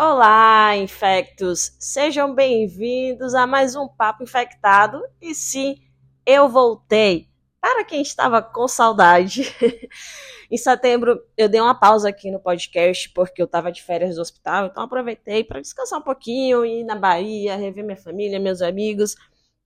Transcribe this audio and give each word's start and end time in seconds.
Olá, 0.00 0.76
infectos! 0.76 1.72
Sejam 1.76 2.32
bem-vindos 2.32 3.34
a 3.34 3.48
mais 3.48 3.74
um 3.74 3.88
Papo 3.88 4.22
Infectado. 4.22 5.02
E 5.20 5.34
sim, 5.34 5.74
eu 6.24 6.48
voltei. 6.48 7.28
Para 7.60 7.84
quem 7.84 8.00
estava 8.00 8.40
com 8.40 8.68
saudade, 8.68 9.52
em 10.48 10.56
setembro 10.56 11.20
eu 11.36 11.48
dei 11.48 11.60
uma 11.60 11.74
pausa 11.74 12.10
aqui 12.10 12.30
no 12.30 12.38
podcast 12.38 13.08
porque 13.08 13.42
eu 13.42 13.46
estava 13.46 13.72
de 13.72 13.82
férias 13.82 14.14
do 14.14 14.22
hospital, 14.22 14.66
então 14.66 14.84
aproveitei 14.84 15.42
para 15.42 15.60
descansar 15.60 15.98
um 15.98 16.04
pouquinho, 16.04 16.64
ir 16.64 16.84
na 16.84 16.94
Bahia, 16.94 17.56
rever 17.56 17.84
minha 17.84 17.96
família, 17.96 18.38
meus 18.38 18.62
amigos. 18.62 19.16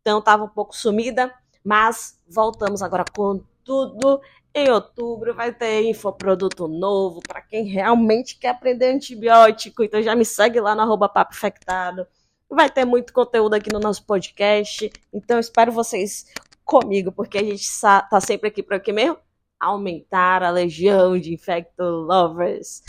Então 0.00 0.18
estava 0.18 0.44
um 0.44 0.48
pouco 0.48 0.74
sumida, 0.74 1.30
mas 1.62 2.18
voltamos 2.26 2.80
agora 2.80 3.04
com 3.14 3.44
tudo 3.62 4.18
em 4.54 4.70
outubro 4.70 5.34
vai 5.34 5.52
ter 5.52 5.82
infoproduto 5.84 6.68
novo 6.68 7.20
para 7.26 7.40
quem 7.40 7.64
realmente 7.64 8.38
quer 8.38 8.50
aprender 8.50 8.92
antibiótico. 8.92 9.82
Então 9.82 10.02
já 10.02 10.14
me 10.14 10.24
segue 10.24 10.60
lá 10.60 10.74
no 10.74 10.82
arroba 10.82 11.08
Papo 11.08 11.34
Infectado. 11.34 12.06
Vai 12.48 12.68
ter 12.68 12.84
muito 12.84 13.12
conteúdo 13.12 13.54
aqui 13.54 13.72
no 13.72 13.80
nosso 13.80 14.04
podcast. 14.04 14.90
Então 15.12 15.38
espero 15.38 15.72
vocês 15.72 16.26
comigo, 16.64 17.10
porque 17.10 17.38
a 17.38 17.42
gente 17.42 17.66
tá 17.80 18.20
sempre 18.20 18.48
aqui 18.48 18.62
para 18.62 18.76
o 18.76 18.80
que 18.80 18.92
mesmo? 18.92 19.16
Aumentar 19.58 20.42
a 20.42 20.50
legião 20.50 21.18
de 21.18 21.32
infecto 21.32 21.82
lovers. 21.82 22.82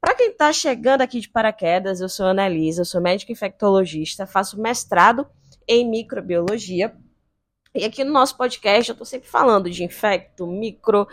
Para 0.00 0.14
quem 0.14 0.30
está 0.30 0.52
chegando 0.52 1.00
aqui 1.00 1.18
de 1.20 1.28
paraquedas, 1.28 2.00
eu 2.00 2.08
sou 2.08 2.26
a 2.26 2.30
Annalisa, 2.30 2.82
eu 2.82 2.84
sou 2.84 3.00
médica 3.00 3.32
infectologista, 3.32 4.26
faço 4.26 4.60
mestrado 4.60 5.26
em 5.66 5.88
microbiologia 5.88 6.96
e 7.74 7.84
aqui 7.84 8.02
no 8.04 8.12
nosso 8.12 8.36
podcast 8.36 8.88
eu 8.88 8.92
estou 8.92 9.06
sempre 9.06 9.28
falando 9.28 9.70
de 9.70 9.84
infecto, 9.84 10.46
micro, 10.46 11.06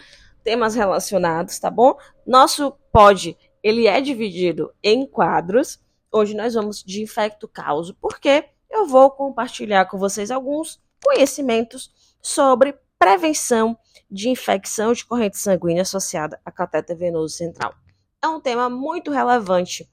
temas 0.44 0.76
relacionados, 0.76 1.59
tá 1.59 1.70
bom? 1.70 1.98
Nosso 2.26 2.72
pod, 2.91 3.38
ele 3.62 3.88
é 3.88 4.00
dividido 4.00 4.73
em 4.84 5.05
quadros. 5.05 5.80
Hoje 6.12 6.36
nós 6.36 6.54
vamos 6.54 6.84
de 6.84 7.02
infecto 7.02 7.48
causo, 7.48 7.95
porque 8.00 8.45
eu 8.70 8.88
vou 8.88 9.09
compartilhar 9.11 9.86
com 9.86 9.98
vocês 9.98 10.31
alguns 10.31 10.81
conhecimentos 11.03 11.92
sobre 12.22 12.78
prevenção 12.98 13.78
de 14.09 14.30
infecção 14.30 14.94
de 14.94 15.06
corrente 15.06 15.38
sanguínea 15.38 15.81
associada 15.81 16.39
a 16.45 16.52
cateter 16.52 16.95
venoso 16.95 17.36
central. 17.36 17.73
É 18.22 18.28
um 18.28 18.39
tema 18.39 18.70
muito 18.70 19.11
relevante 19.11 19.89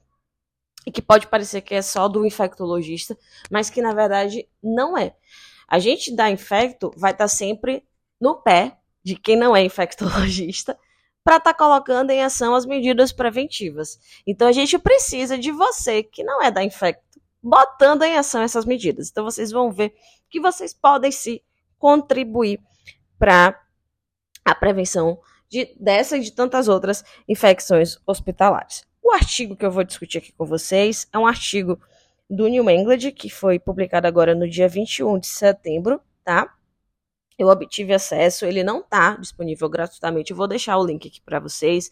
e 0.85 0.91
que 0.91 1.01
pode 1.01 1.27
parecer 1.27 1.61
que 1.61 1.75
é 1.75 1.81
só 1.81 2.07
do 2.07 2.25
infectologista, 2.25 3.17
mas 3.49 3.69
que 3.69 3.81
na 3.81 3.93
verdade 3.93 4.47
não 4.61 4.97
é. 4.97 5.15
A 5.73 5.79
gente 5.79 6.15
da 6.15 6.29
infecto 6.29 6.91
vai 6.95 7.13
estar 7.13 7.23
tá 7.23 7.27
sempre 7.27 7.83
no 8.21 8.35
pé 8.35 8.77
de 9.03 9.15
quem 9.15 9.35
não 9.35 9.55
é 9.55 9.63
infectologista 9.63 10.77
para 11.23 11.37
estar 11.37 11.51
tá 11.51 11.57
colocando 11.57 12.11
em 12.11 12.21
ação 12.21 12.53
as 12.53 12.63
medidas 12.63 13.11
preventivas. 13.11 13.97
Então 14.27 14.47
a 14.47 14.51
gente 14.51 14.77
precisa 14.77 15.35
de 15.35 15.51
você 15.51 16.03
que 16.03 16.23
não 16.23 16.43
é 16.43 16.51
da 16.51 16.63
infecto 16.63 17.19
botando 17.41 18.03
em 18.03 18.15
ação 18.15 18.43
essas 18.43 18.65
medidas. 18.65 19.09
Então 19.09 19.23
vocês 19.23 19.49
vão 19.49 19.71
ver 19.71 19.95
que 20.29 20.39
vocês 20.39 20.75
podem 20.75 21.11
se 21.11 21.43
contribuir 21.79 22.59
para 23.17 23.59
a 24.45 24.53
prevenção 24.53 25.19
de, 25.49 25.75
dessa 25.79 26.17
e 26.17 26.21
de 26.21 26.33
tantas 26.33 26.67
outras 26.67 27.03
infecções 27.27 27.97
hospitalares. 28.05 28.83
O 29.01 29.11
artigo 29.11 29.55
que 29.55 29.65
eu 29.65 29.71
vou 29.71 29.83
discutir 29.83 30.19
aqui 30.19 30.31
com 30.33 30.45
vocês 30.45 31.07
é 31.11 31.17
um 31.17 31.25
artigo 31.25 31.81
do 32.33 32.47
New 32.47 32.67
England, 32.67 33.11
que 33.11 33.29
foi 33.29 33.59
publicado 33.59 34.07
agora 34.07 34.33
no 34.33 34.49
dia 34.49 34.67
21 34.67 35.19
de 35.19 35.27
setembro, 35.27 36.01
tá? 36.23 36.51
Eu 37.37 37.47
obtive 37.47 37.93
acesso, 37.93 38.45
ele 38.45 38.63
não 38.63 38.79
está 38.79 39.15
disponível 39.17 39.69
gratuitamente. 39.69 40.31
Eu 40.31 40.37
vou 40.37 40.47
deixar 40.47 40.77
o 40.77 40.85
link 40.85 41.07
aqui 41.07 41.21
para 41.21 41.39
vocês 41.39 41.91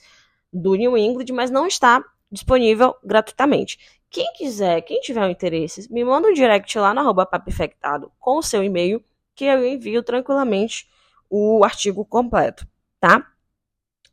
do 0.52 0.73
New 0.73 0.98
England, 0.98 1.31
mas 1.31 1.52
não 1.52 1.67
está 1.67 2.03
disponível 2.31 2.95
gratuitamente. 3.03 3.78
Quem 4.09 4.33
quiser, 4.33 4.81
quem 4.81 5.00
tiver 5.00 5.22
um 5.22 5.30
interesse, 5.30 5.92
me 5.94 6.03
manda 6.03 6.28
um 6.28 6.33
direct 6.33 6.78
lá 6.80 6.94
no 6.94 7.02
arroba 7.02 7.26
papinfectado 7.26 8.11
com 8.20 8.39
o 8.39 8.44
seu 8.44 8.64
e-mail, 8.64 9.03
que 9.36 9.45
eu 9.45 9.66
envio 9.66 10.02
tranquilamente 10.03 10.89
o 11.30 11.64
artigo 11.64 12.04
completo, 12.04 12.67
tá? 12.99 13.32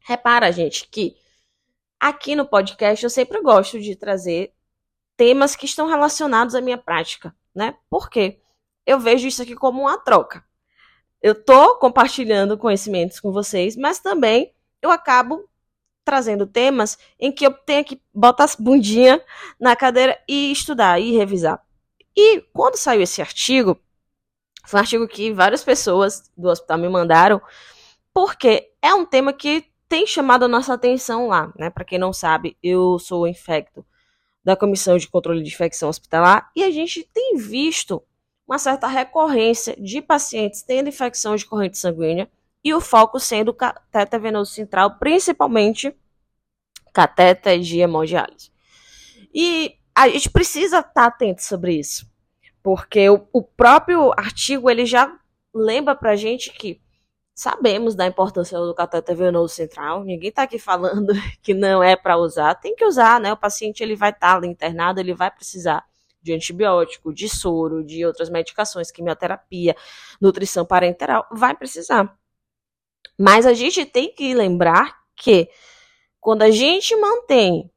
Repara, 0.00 0.52
gente, 0.52 0.86
que 0.88 1.16
aqui 1.98 2.36
no 2.36 2.47
podcast 2.47 3.02
eu 3.02 3.10
sempre 3.10 3.41
gosto 3.41 3.81
de 3.81 3.97
trazer 3.97 4.52
temas 5.18 5.56
que 5.56 5.66
estão 5.66 5.88
relacionados 5.88 6.54
à 6.54 6.60
minha 6.60 6.78
prática, 6.78 7.34
né? 7.52 7.76
Por 7.90 8.08
quê? 8.08 8.40
Eu 8.86 9.00
vejo 9.00 9.26
isso 9.26 9.42
aqui 9.42 9.56
como 9.56 9.80
uma 9.80 9.98
troca. 9.98 10.44
Eu 11.20 11.34
tô 11.34 11.76
compartilhando 11.76 12.56
conhecimentos 12.56 13.18
com 13.18 13.32
vocês, 13.32 13.76
mas 13.76 13.98
também 13.98 14.54
eu 14.80 14.92
acabo 14.92 15.50
trazendo 16.04 16.46
temas 16.46 16.96
em 17.18 17.32
que 17.32 17.44
eu 17.44 17.52
tenho 17.52 17.84
que 17.84 18.00
botar 18.14 18.44
a 18.44 18.62
bundinha 18.62 19.20
na 19.60 19.74
cadeira 19.74 20.16
e 20.28 20.52
estudar 20.52 21.00
e 21.00 21.16
revisar. 21.16 21.60
E 22.16 22.40
quando 22.52 22.76
saiu 22.76 23.02
esse 23.02 23.20
artigo, 23.20 23.76
foi 24.64 24.78
um 24.78 24.82
artigo 24.82 25.08
que 25.08 25.32
várias 25.32 25.64
pessoas 25.64 26.30
do 26.36 26.48
hospital 26.48 26.78
me 26.78 26.88
mandaram, 26.88 27.42
porque 28.14 28.70
é 28.80 28.94
um 28.94 29.04
tema 29.04 29.32
que 29.32 29.66
tem 29.88 30.06
chamado 30.06 30.44
a 30.44 30.48
nossa 30.48 30.74
atenção 30.74 31.26
lá, 31.26 31.52
né? 31.58 31.70
Para 31.70 31.84
quem 31.84 31.98
não 31.98 32.12
sabe, 32.12 32.56
eu 32.62 33.00
sou 33.00 33.26
infecto 33.26 33.84
da 34.48 34.56
Comissão 34.56 34.97
de 34.97 35.06
Controle 35.06 35.42
de 35.42 35.50
Infecção 35.50 35.91
Hospitalar 35.91 36.50
e 36.56 36.64
a 36.64 36.70
gente 36.70 37.06
tem 37.12 37.36
visto 37.36 38.03
uma 38.47 38.59
certa 38.59 38.86
recorrência 38.86 39.76
de 39.78 40.00
pacientes 40.00 40.62
tendo 40.62 40.88
infecção 40.88 41.36
de 41.36 41.44
corrente 41.44 41.76
sanguínea 41.76 42.31
e 42.64 42.72
o 42.72 42.81
foco 42.81 43.20
sendo 43.20 43.53
cateter 43.53 44.19
venoso 44.19 44.50
central, 44.50 44.98
principalmente 44.98 45.94
cateter 46.94 47.60
de 47.60 47.78
hemodiálise. 47.81 48.50
E 49.34 49.75
a 49.94 50.08
gente 50.08 50.31
precisa 50.31 50.78
estar 50.78 51.04
atento 51.04 51.42
sobre 51.42 51.75
isso, 51.75 52.10
porque 52.62 53.06
o, 53.10 53.28
o 53.31 53.42
próprio 53.42 54.12
artigo 54.16 54.70
ele 54.70 54.87
já 54.87 55.14
lembra 55.54 55.94
para 55.94 56.12
a 56.12 56.16
gente 56.16 56.50
que 56.54 56.81
sabemos 57.38 57.94
da 57.94 58.04
importância 58.04 58.59
do 58.59 58.75
cateter 58.75 59.15
venoso 59.15 59.54
central. 59.54 60.03
Ninguém 60.03 60.28
está 60.28 60.43
aqui 60.43 60.59
falando 60.59 61.12
que 61.41 61.54
não 61.54 61.81
é 61.81 61.94
para 61.94 62.16
usar. 62.16 62.56
Tem 62.56 62.75
que 62.75 62.84
usar, 62.84 63.21
né? 63.21 63.32
O 63.32 63.37
paciente 63.37 63.81
ele 63.81 63.94
vai 63.94 64.10
estar 64.10 64.41
tá 64.41 64.47
internado, 64.47 64.99
ele 64.99 65.15
vai 65.15 65.31
precisar 65.31 65.87
de 66.21 66.32
antibiótico, 66.32 67.15
de 67.15 67.28
soro, 67.28 67.84
de 67.84 68.04
outras 68.04 68.28
medicações, 68.28 68.91
quimioterapia, 68.91 69.76
nutrição 70.21 70.66
parenteral, 70.66 71.28
vai 71.31 71.56
precisar. 71.56 72.12
Mas 73.16 73.47
a 73.47 73.55
gente 73.55 73.87
tem 73.87 74.12
que 74.12 74.34
lembrar 74.34 74.99
que 75.15 75.49
quando 76.19 76.43
a 76.43 76.50
gente 76.50 76.97
mantém 76.97 77.70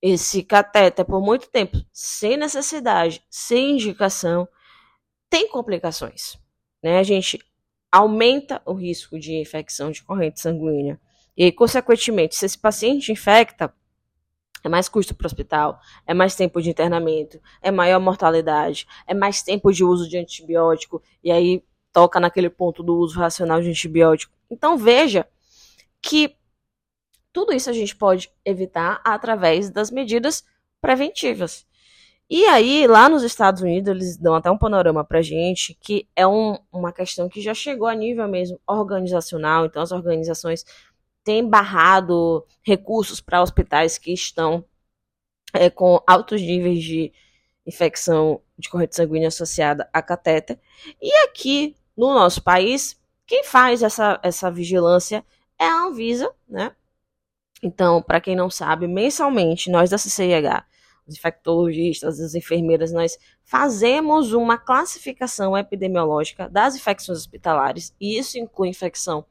esse 0.00 0.44
cateter 0.44 1.04
por 1.04 1.20
muito 1.20 1.50
tempo 1.50 1.76
sem 1.92 2.36
necessidade, 2.36 3.20
sem 3.28 3.72
indicação, 3.72 4.46
tem 5.28 5.48
complicações. 5.48 6.38
Né? 6.80 7.00
A 7.00 7.02
gente 7.02 7.40
aumenta 7.92 8.62
o 8.64 8.72
risco 8.72 9.18
de 9.18 9.34
infecção 9.34 9.90
de 9.90 10.02
corrente 10.02 10.40
sanguínea. 10.40 10.98
E 11.36 11.52
consequentemente, 11.52 12.34
se 12.34 12.46
esse 12.46 12.58
paciente 12.58 13.12
infecta, 13.12 13.72
é 14.64 14.68
mais 14.68 14.88
custo 14.88 15.14
para 15.14 15.24
o 15.24 15.26
hospital, 15.26 15.78
é 16.06 16.14
mais 16.14 16.34
tempo 16.34 16.62
de 16.62 16.70
internamento, 16.70 17.40
é 17.60 17.70
maior 17.70 18.00
mortalidade, 18.00 18.86
é 19.06 19.12
mais 19.12 19.42
tempo 19.42 19.72
de 19.72 19.84
uso 19.84 20.08
de 20.08 20.16
antibiótico, 20.16 21.02
e 21.22 21.30
aí 21.30 21.62
toca 21.92 22.18
naquele 22.18 22.48
ponto 22.48 22.82
do 22.82 22.96
uso 22.96 23.18
racional 23.18 23.60
de 23.60 23.68
antibiótico. 23.68 24.32
Então 24.50 24.78
veja 24.78 25.28
que 26.00 26.36
tudo 27.32 27.52
isso 27.52 27.68
a 27.68 27.72
gente 27.72 27.94
pode 27.96 28.30
evitar 28.44 29.00
através 29.04 29.68
das 29.68 29.90
medidas 29.90 30.44
preventivas. 30.80 31.66
E 32.34 32.46
aí, 32.46 32.86
lá 32.86 33.10
nos 33.10 33.22
Estados 33.22 33.60
Unidos, 33.60 33.90
eles 33.90 34.16
dão 34.16 34.34
até 34.34 34.50
um 34.50 34.56
panorama 34.56 35.04
pra 35.04 35.20
gente, 35.20 35.74
que 35.78 36.08
é 36.16 36.26
um, 36.26 36.56
uma 36.72 36.90
questão 36.90 37.28
que 37.28 37.42
já 37.42 37.52
chegou 37.52 37.86
a 37.86 37.94
nível 37.94 38.26
mesmo 38.26 38.58
organizacional, 38.66 39.66
então 39.66 39.82
as 39.82 39.92
organizações 39.92 40.64
têm 41.22 41.46
barrado 41.46 42.42
recursos 42.62 43.20
para 43.20 43.42
hospitais 43.42 43.98
que 43.98 44.14
estão 44.14 44.64
é, 45.52 45.68
com 45.68 46.02
altos 46.06 46.40
níveis 46.40 46.82
de 46.82 47.12
infecção 47.66 48.40
de 48.58 48.70
corrente 48.70 48.96
sanguínea 48.96 49.28
associada 49.28 49.86
a 49.92 50.00
catéter. 50.00 50.58
E 51.02 51.12
aqui, 51.26 51.76
no 51.94 52.14
nosso 52.14 52.42
país, 52.42 52.98
quem 53.26 53.44
faz 53.44 53.82
essa, 53.82 54.18
essa 54.22 54.50
vigilância 54.50 55.22
é 55.58 55.66
a 55.66 55.84
Anvisa, 55.84 56.34
né? 56.48 56.74
Então, 57.62 58.00
para 58.00 58.22
quem 58.22 58.34
não 58.34 58.48
sabe, 58.48 58.88
mensalmente, 58.88 59.70
nós 59.70 59.90
da 59.90 59.98
CCIH 59.98 60.64
infectologistas, 61.12 62.20
as 62.20 62.34
enfermeiras, 62.34 62.92
nós 62.92 63.18
fazemos 63.44 64.32
uma 64.32 64.58
classificação 64.58 65.56
epidemiológica 65.56 66.48
das 66.48 66.74
infecções 66.74 67.18
hospitalares, 67.18 67.94
e 68.00 68.18
isso 68.18 68.38
inclui 68.38 68.68
infecção 68.68 69.24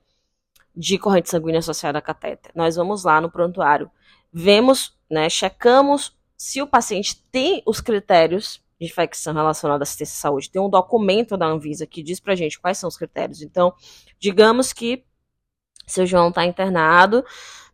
de 0.75 0.97
corrente 0.97 1.29
sanguínea 1.29 1.59
associada 1.59 1.97
a 1.97 2.01
catéter. 2.01 2.51
Nós 2.55 2.75
vamos 2.75 3.03
lá 3.03 3.19
no 3.19 3.29
prontuário, 3.29 3.91
vemos, 4.31 4.97
né, 5.09 5.29
checamos 5.29 6.15
se 6.37 6.61
o 6.61 6.67
paciente 6.67 7.23
tem 7.31 7.61
os 7.65 7.81
critérios 7.81 8.63
de 8.79 8.87
infecção 8.87 9.33
relacionada 9.33 9.81
à 9.81 9.83
assistência 9.83 10.13
à 10.13 10.21
saúde. 10.21 10.49
Tem 10.49 10.61
um 10.61 10.69
documento 10.69 11.37
da 11.37 11.45
Anvisa 11.45 11.85
que 11.85 12.01
diz 12.01 12.19
pra 12.19 12.33
gente 12.33 12.59
quais 12.59 12.79
são 12.79 12.87
os 12.87 12.97
critérios. 12.97 13.41
Então, 13.43 13.73
digamos 14.19 14.73
que 14.73 15.03
seu 15.85 16.05
João 16.05 16.29
está 16.29 16.45
internado, 16.45 17.23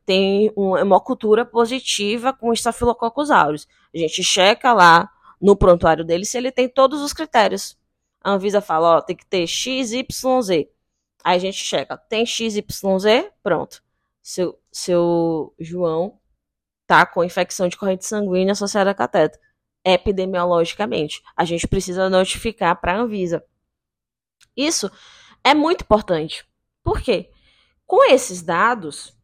tem 0.07 0.53
uma 0.55 0.79
hemocultura 0.79 1.45
positiva 1.45 2.31
com 2.31 2.53
Staphylococcus 2.53 3.29
aureus. 3.29 3.67
A 3.93 3.97
gente 3.97 4.23
checa 4.23 4.71
lá 4.71 5.11
no 5.39 5.53
prontuário 5.53 6.05
dele 6.05 6.23
se 6.23 6.37
ele 6.37 6.49
tem 6.49 6.69
todos 6.69 7.01
os 7.01 7.11
critérios. 7.11 7.77
A 8.23 8.31
Anvisa 8.31 8.61
fala, 8.61 8.97
ó, 8.97 9.01
tem 9.01 9.17
que 9.17 9.25
ter 9.25 9.45
XYZ. 9.45 10.65
Aí 11.21 11.35
a 11.35 11.37
gente 11.37 11.57
checa, 11.57 11.97
tem 11.97 12.25
XYZ, 12.25 12.63
pronto. 13.43 13.83
Seu, 14.23 14.57
seu 14.71 15.53
João 15.59 16.17
tá 16.87 17.05
com 17.05 17.21
infecção 17.21 17.67
de 17.67 17.75
corrente 17.75 18.05
sanguínea 18.05 18.53
associada 18.53 18.91
a 18.91 18.95
cateto. 18.95 19.37
Epidemiologicamente, 19.83 21.21
a 21.35 21.43
gente 21.43 21.67
precisa 21.67 22.09
notificar 22.09 22.79
para 22.79 22.93
a 22.93 23.01
Anvisa. 23.01 23.43
Isso 24.55 24.89
é 25.43 25.53
muito 25.53 25.81
importante. 25.81 26.47
Por 26.81 27.01
quê? 27.01 27.29
Com 27.85 28.05
esses 28.09 28.41
dados, 28.41 29.16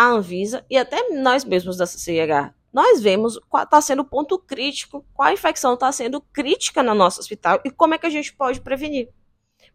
a 0.00 0.06
Anvisa 0.06 0.64
e 0.70 0.78
até 0.78 1.10
nós 1.10 1.44
mesmos 1.44 1.76
da 1.76 1.84
CCH, 1.84 2.54
nós 2.72 3.02
vemos 3.02 3.38
qual 3.50 3.64
está 3.64 3.78
sendo 3.82 4.00
o 4.00 4.04
ponto 4.04 4.38
crítico, 4.38 5.04
qual 5.12 5.28
a 5.28 5.32
infecção 5.34 5.74
está 5.74 5.92
sendo 5.92 6.22
crítica 6.22 6.82
no 6.82 6.94
nosso 6.94 7.20
hospital 7.20 7.60
e 7.66 7.70
como 7.70 7.92
é 7.92 7.98
que 7.98 8.06
a 8.06 8.10
gente 8.10 8.32
pode 8.32 8.62
prevenir. 8.62 9.10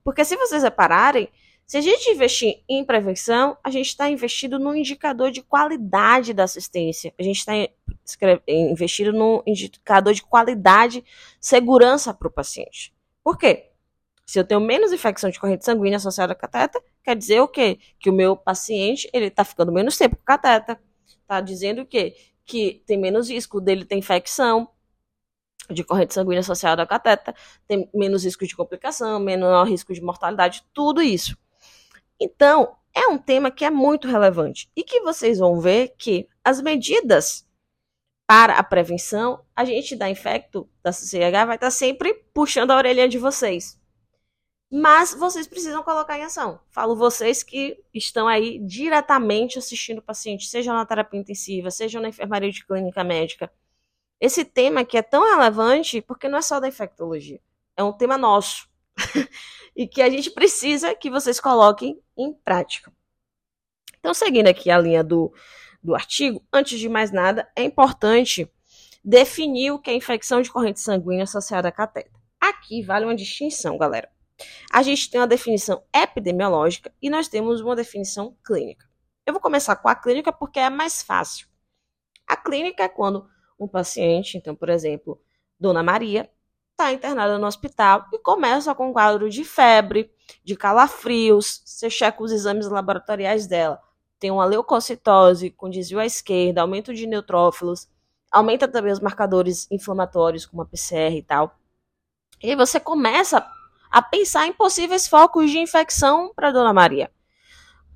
Porque 0.04 0.25
se 0.25 0.36
vocês 0.36 0.63
repararem, 0.63 1.30
se 1.68 1.77
a 1.77 1.81
gente 1.81 2.10
investir 2.10 2.63
em 2.68 2.83
prevenção, 2.83 3.56
a 3.63 3.69
gente 3.69 3.86
está 3.86 4.10
investindo 4.10 4.57
no 4.57 4.75
indicador 4.75 5.30
de 5.30 5.44
qualidade 5.44 6.33
da 6.33 6.45
assistência. 6.45 7.13
A 7.19 7.22
gente 7.22 7.38
está 7.38 7.54
investindo 8.48 9.13
no 9.13 9.44
indicador 9.45 10.12
de 10.12 10.24
qualidade, 10.24 11.04
segurança 11.39 12.16
para 12.16 12.27
o 12.27 12.31
paciente. 12.31 12.92
Por 13.24 13.38
quê? 13.38 13.69
Se 14.25 14.39
eu 14.39 14.44
tenho 14.44 14.60
menos 14.60 14.92
infecção 14.92 15.30
de 15.30 15.39
corrente 15.39 15.63
sanguínea 15.66 15.98
associada 15.98 16.33
a 16.33 16.36
cateta, 16.36 16.81
quer 17.05 17.15
dizer 17.15 17.39
o 17.39 17.47
quê? 17.47 17.79
Que 17.99 18.09
o 18.09 18.13
meu 18.13 18.35
paciente 18.35 19.07
ele 19.13 19.27
está 19.27 19.45
ficando 19.45 19.71
menos 19.71 19.95
tempo 19.95 20.17
com 20.17 20.23
cateta. 20.23 20.81
Está 21.07 21.39
dizendo 21.39 21.83
o 21.83 21.85
quê? 21.85 22.15
Que 22.43 22.83
tem 22.85 22.97
menos 22.97 23.29
risco 23.29 23.61
dele 23.61 23.85
ter 23.85 23.95
infecção 23.95 24.67
de 25.69 25.83
corrente 25.83 26.13
sanguínea 26.13 26.41
associada 26.41 26.83
a 26.83 26.87
cateta, 26.87 27.33
tem 27.67 27.89
menos 27.93 28.23
risco 28.23 28.45
de 28.45 28.55
complicação, 28.55 29.19
menor 29.19 29.67
risco 29.67 29.93
de 29.93 30.01
mortalidade, 30.01 30.63
tudo 30.73 31.01
isso. 31.01 31.35
Então, 32.19 32.75
é 32.93 33.07
um 33.07 33.17
tema 33.17 33.49
que 33.49 33.65
é 33.65 33.71
muito 33.71 34.07
relevante 34.07 34.69
e 34.75 34.83
que 34.83 35.01
vocês 35.01 35.39
vão 35.39 35.59
ver 35.59 35.95
que 35.97 36.27
as 36.43 36.61
medidas 36.61 37.47
para 38.27 38.57
a 38.57 38.63
prevenção, 38.63 39.43
a 39.55 39.65
gente 39.65 39.95
da 39.95 40.09
infecto 40.09 40.69
da 40.83 40.91
CCH 40.91 41.45
vai 41.45 41.55
estar 41.55 41.71
sempre 41.71 42.13
puxando 42.33 42.71
a 42.71 42.77
orelha 42.77 43.07
de 43.07 43.17
vocês. 43.17 43.79
Mas 44.77 45.13
vocês 45.13 45.48
precisam 45.48 45.81
colocar 45.83 46.19
em 46.19 46.24
ação. 46.24 46.60
Falo 46.69 46.98
vocês 46.98 47.42
que 47.42 47.81
estão 47.94 48.27
aí 48.27 48.60
diretamente 48.60 49.57
assistindo 49.57 50.00
o 50.00 50.01
paciente, 50.01 50.50
seja 50.50 50.74
na 50.74 50.86
terapia 50.86 51.18
intensiva, 51.18 51.72
seja 51.72 52.01
na 52.01 52.10
enfermaria 52.10 52.51
de 52.51 52.66
clínica 52.66 53.01
médica. 53.01 53.50
Esse 54.19 54.44
tema 54.44 54.83
que 54.83 54.98
é 54.98 55.01
tão 55.01 55.24
relevante 55.24 56.01
porque 56.01 56.27
não 56.27 56.39
é 56.39 56.42
só 56.42 56.60
da 56.60 56.68
infectologia, 56.68 57.39
é 57.77 57.81
um 57.86 57.94
tema 57.94 58.18
nosso. 58.18 58.68
e 59.74 59.88
que 59.88 60.01
a 60.01 60.10
gente 60.10 60.30
precisa 60.30 60.94
que 60.94 61.10
vocês 61.10 61.39
coloquem 61.39 61.98
em 62.18 62.33
prática. 62.33 62.92
Então, 63.98 64.13
seguindo 64.13 64.48
aqui 64.48 64.69
a 64.69 64.77
linha 64.77 65.06
do, 65.06 65.33
do 65.81 65.95
artigo, 65.95 66.45
antes 66.51 66.77
de 66.77 66.89
mais 66.89 67.13
nada, 67.13 67.50
é 67.56 67.63
importante 67.63 68.51
definir 69.01 69.72
o 69.72 69.80
que 69.80 69.89
é 69.89 69.94
infecção 69.94 70.42
de 70.42 70.51
corrente 70.51 70.81
sanguínea 70.81 71.24
associada 71.24 71.69
a 71.69 71.72
cateter. 71.72 72.12
Aqui 72.42 72.81
vale 72.81 73.06
uma 73.06 73.16
distinção, 73.16 73.77
galera. 73.77 74.13
A 74.71 74.81
gente 74.83 75.09
tem 75.09 75.19
uma 75.19 75.27
definição 75.27 75.83
epidemiológica 75.93 76.93
e 77.01 77.09
nós 77.09 77.27
temos 77.27 77.61
uma 77.61 77.75
definição 77.75 78.35
clínica. 78.45 78.85
Eu 79.25 79.33
vou 79.33 79.41
começar 79.41 79.75
com 79.75 79.87
a 79.87 79.95
clínica 79.95 80.31
porque 80.31 80.59
é 80.59 80.69
mais 80.69 81.01
fácil. 81.01 81.47
A 82.27 82.35
clínica 82.35 82.83
é 82.83 82.89
quando 82.89 83.27
um 83.59 83.67
paciente, 83.67 84.37
então, 84.37 84.55
por 84.55 84.69
exemplo, 84.69 85.21
Dona 85.59 85.81
Maria, 85.81 86.29
está 86.71 86.91
internada 86.91 87.39
no 87.39 87.47
hospital 87.47 88.05
e 88.11 88.19
começa 88.19 88.75
com 88.75 88.89
um 88.89 88.93
quadro 88.93 89.29
de 89.29 89.43
febre, 89.45 90.11
de 90.43 90.55
calafrios, 90.55 91.61
você 91.65 91.89
checa 91.89 92.21
os 92.21 92.31
exames 92.31 92.67
laboratoriais 92.67 93.47
dela. 93.47 93.81
Tem 94.19 94.29
uma 94.29 94.45
leucocitose 94.45 95.51
com 95.51 95.69
desvio 95.69 95.99
à 95.99 96.05
esquerda, 96.05 96.61
aumento 96.61 96.93
de 96.93 97.07
neutrófilos, 97.07 97.88
aumenta 98.31 98.67
também 98.67 98.91
os 98.91 98.99
marcadores 98.99 99.69
inflamatórios, 99.71 100.45
como 100.45 100.61
a 100.61 100.65
PCR 100.65 101.15
e 101.15 101.23
tal. 101.23 101.57
E 102.43 102.49
aí 102.49 102.55
você 102.55 102.79
começa 102.79 103.45
a 103.95 104.01
pensar 104.01 104.45
em 104.45 104.51
possíveis 104.51 105.07
focos 105.07 105.50
de 105.50 105.57
infecção 105.57 106.30
para 106.36 106.51
Dona 106.51 106.74
Maria. 106.74 107.09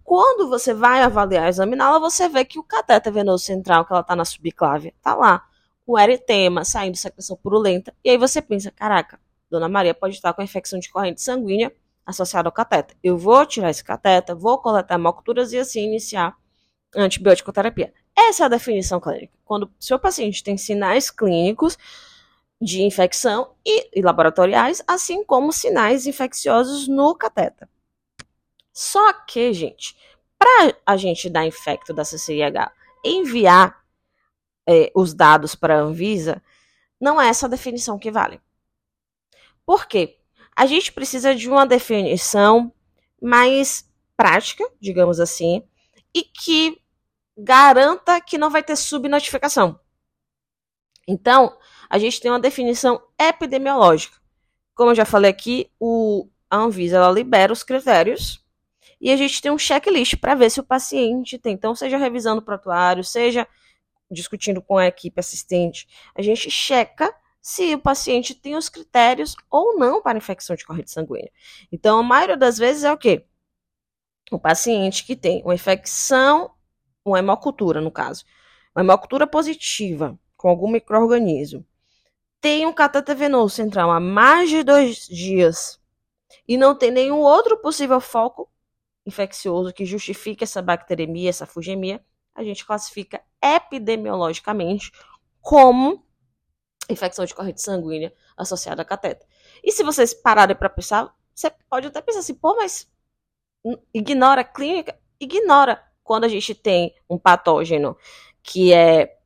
Quando 0.01 0.47
você 0.47 0.73
vai 0.73 1.01
avaliar 1.01 1.49
examiná-la, 1.49 1.99
você 1.99 2.29
vê 2.29 2.45
que 2.45 2.57
o 2.57 2.63
cateter 2.63 3.11
venoso 3.11 3.43
central, 3.43 3.83
que 3.83 3.91
ela 3.91 3.99
está 3.99 4.15
na 4.15 4.23
subclávia, 4.23 4.93
está 4.95 5.13
lá 5.13 5.45
com 5.85 5.99
eritema, 5.99 6.63
saindo 6.63 6.95
secreção 6.95 7.35
purulenta. 7.35 7.93
E 8.01 8.11
aí 8.11 8.17
você 8.17 8.41
pensa, 8.41 8.71
caraca, 8.71 9.19
Dona 9.51 9.67
Maria 9.67 9.93
pode 9.93 10.15
estar 10.15 10.31
com 10.31 10.41
infecção 10.41 10.79
de 10.79 10.89
corrente 10.89 11.21
sanguínea 11.21 11.69
associada 12.05 12.47
ao 12.47 12.53
cateter. 12.53 12.95
Eu 13.03 13.17
vou 13.17 13.45
tirar 13.45 13.69
esse 13.69 13.83
cateter, 13.83 14.33
vou 14.33 14.57
coletar 14.57 14.95
hemoculturas 14.95 15.51
e 15.51 15.57
assim 15.57 15.81
iniciar 15.81 16.33
a 16.95 17.01
antibiótico-terapia. 17.01 17.93
Essa 18.15 18.43
é 18.43 18.45
a 18.45 18.49
definição 18.49 19.01
clínica. 19.01 19.33
Quando 19.43 19.63
o 19.63 19.71
seu 19.77 19.99
paciente 19.99 20.45
tem 20.45 20.55
sinais 20.55 21.11
clínicos 21.11 21.77
de 22.61 22.81
infecção 22.81 23.55
e, 23.65 23.99
e 23.99 24.01
laboratoriais, 24.01 24.81
assim 24.87 25.23
como 25.23 25.53
sinais 25.53 26.05
infecciosos 26.05 26.87
no 26.87 27.15
cateter. 27.15 27.67
Só 28.73 29.13
que, 29.13 29.53
gente, 29.53 29.95
para 30.37 30.75
a 30.85 30.97
gente 30.97 31.29
dar 31.29 31.45
infecto 31.45 31.93
da 31.93 32.03
CCIH 32.03 32.71
enviar 33.03 33.83
é, 34.67 34.91
os 34.95 35.13
dados 35.13 35.55
para 35.55 35.75
a 35.75 35.81
Anvisa, 35.81 36.41
não 36.99 37.19
é 37.19 37.27
essa 37.27 37.49
definição 37.49 37.97
que 37.97 38.11
vale. 38.11 38.41
Por 39.65 39.85
quê? 39.85 40.17
A 40.55 40.65
gente 40.65 40.91
precisa 40.91 41.33
de 41.33 41.49
uma 41.49 41.65
definição 41.65 42.73
mais 43.21 43.89
prática, 44.17 44.69
digamos 44.79 45.19
assim, 45.19 45.63
e 46.13 46.23
que 46.23 46.81
garanta 47.37 48.19
que 48.19 48.37
não 48.37 48.49
vai 48.49 48.61
ter 48.61 48.75
subnotificação. 48.75 49.79
Então, 51.07 51.57
a 51.89 51.97
gente 51.97 52.21
tem 52.21 52.29
uma 52.29 52.39
definição 52.39 53.01
epidemiológica. 53.17 54.17
Como 54.75 54.91
eu 54.91 54.95
já 54.95 55.05
falei 55.05 55.31
aqui, 55.31 55.71
o, 55.79 56.27
a 56.49 56.57
Anvisa 56.57 56.97
ela 56.97 57.11
libera 57.11 57.51
os 57.51 57.63
critérios 57.63 58.45
e 59.01 59.11
a 59.11 59.17
gente 59.17 59.41
tem 59.41 59.51
um 59.51 59.57
checklist 59.57 60.15
para 60.17 60.35
ver 60.35 60.49
se 60.49 60.59
o 60.59 60.63
paciente 60.63 61.37
tem. 61.37 61.53
Então, 61.53 61.73
seja 61.73 61.97
revisando 61.97 62.41
o 62.41 62.45
prontuário, 62.45 63.03
seja 63.03 63.47
discutindo 64.11 64.61
com 64.61 64.77
a 64.77 64.87
equipe 64.87 65.19
assistente, 65.19 65.87
a 66.15 66.21
gente 66.21 66.49
checa 66.49 67.13
se 67.41 67.73
o 67.73 67.79
paciente 67.79 68.35
tem 68.35 68.55
os 68.55 68.67
critérios 68.67 69.35
ou 69.49 69.77
não 69.77 70.01
para 70.01 70.17
infecção 70.17 70.55
de 70.55 70.65
corrente 70.65 70.91
sanguínea. 70.91 71.31
Então, 71.71 71.99
a 71.99 72.03
maioria 72.03 72.37
das 72.37 72.57
vezes 72.57 72.83
é 72.83 72.91
o 72.91 72.97
quê? 72.97 73.25
O 74.31 74.39
paciente 74.39 75.05
que 75.05 75.15
tem 75.15 75.41
uma 75.43 75.55
infecção, 75.55 76.51
uma 77.03 77.19
hemocultura, 77.19 77.81
no 77.81 77.91
caso, 77.91 78.25
uma 78.75 78.83
hemocultura 78.83 79.25
positiva 79.25 80.19
com 80.35 80.49
algum 80.49 80.69
microorganismo, 80.69 81.65
tem 82.41 82.65
um 82.65 82.73
cateter 82.73 83.15
venoso 83.15 83.55
central 83.55 83.91
há 83.91 83.99
mais 83.99 84.49
de 84.49 84.63
dois 84.63 85.07
dias 85.07 85.79
e 86.47 86.57
não 86.57 86.75
tem 86.75 86.91
nenhum 86.91 87.19
outro 87.19 87.57
possível 87.57 87.99
foco 87.99 88.49
infeccioso 89.05 89.73
que 89.73 89.85
justifique 89.85 90.43
essa 90.43 90.61
bacteremia, 90.61 91.29
essa 91.29 91.45
fugemia, 91.45 92.03
a 92.33 92.43
gente 92.43 92.65
classifica 92.65 93.21
epidemiologicamente 93.41 94.91
como 95.41 96.05
infecção 96.89 97.25
de 97.25 97.35
corrente 97.35 97.61
sanguínea 97.61 98.13
associada 98.37 98.81
a 98.81 98.85
cateter. 98.85 99.27
E 99.63 99.71
se 99.71 99.83
vocês 99.83 100.13
pararem 100.13 100.55
para 100.55 100.69
pensar, 100.69 101.13
você 101.33 101.51
pode 101.69 101.87
até 101.87 102.01
pensar 102.01 102.19
assim, 102.19 102.33
pô, 102.33 102.55
mas 102.55 102.91
ignora 103.93 104.41
a 104.41 104.45
clínica? 104.45 104.97
Ignora 105.19 105.83
quando 106.03 106.23
a 106.23 106.27
gente 106.27 106.55
tem 106.55 106.95
um 107.09 107.17
patógeno 107.17 107.97
que 108.41 108.73
é 108.73 109.18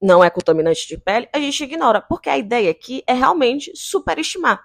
não 0.00 0.22
é 0.22 0.30
contaminante 0.30 0.86
de 0.86 0.96
pele, 0.96 1.28
a 1.32 1.38
gente 1.38 1.64
ignora, 1.64 2.00
porque 2.00 2.30
a 2.30 2.38
ideia 2.38 2.70
aqui 2.70 3.02
é 3.06 3.12
realmente 3.12 3.72
superestimar. 3.74 4.64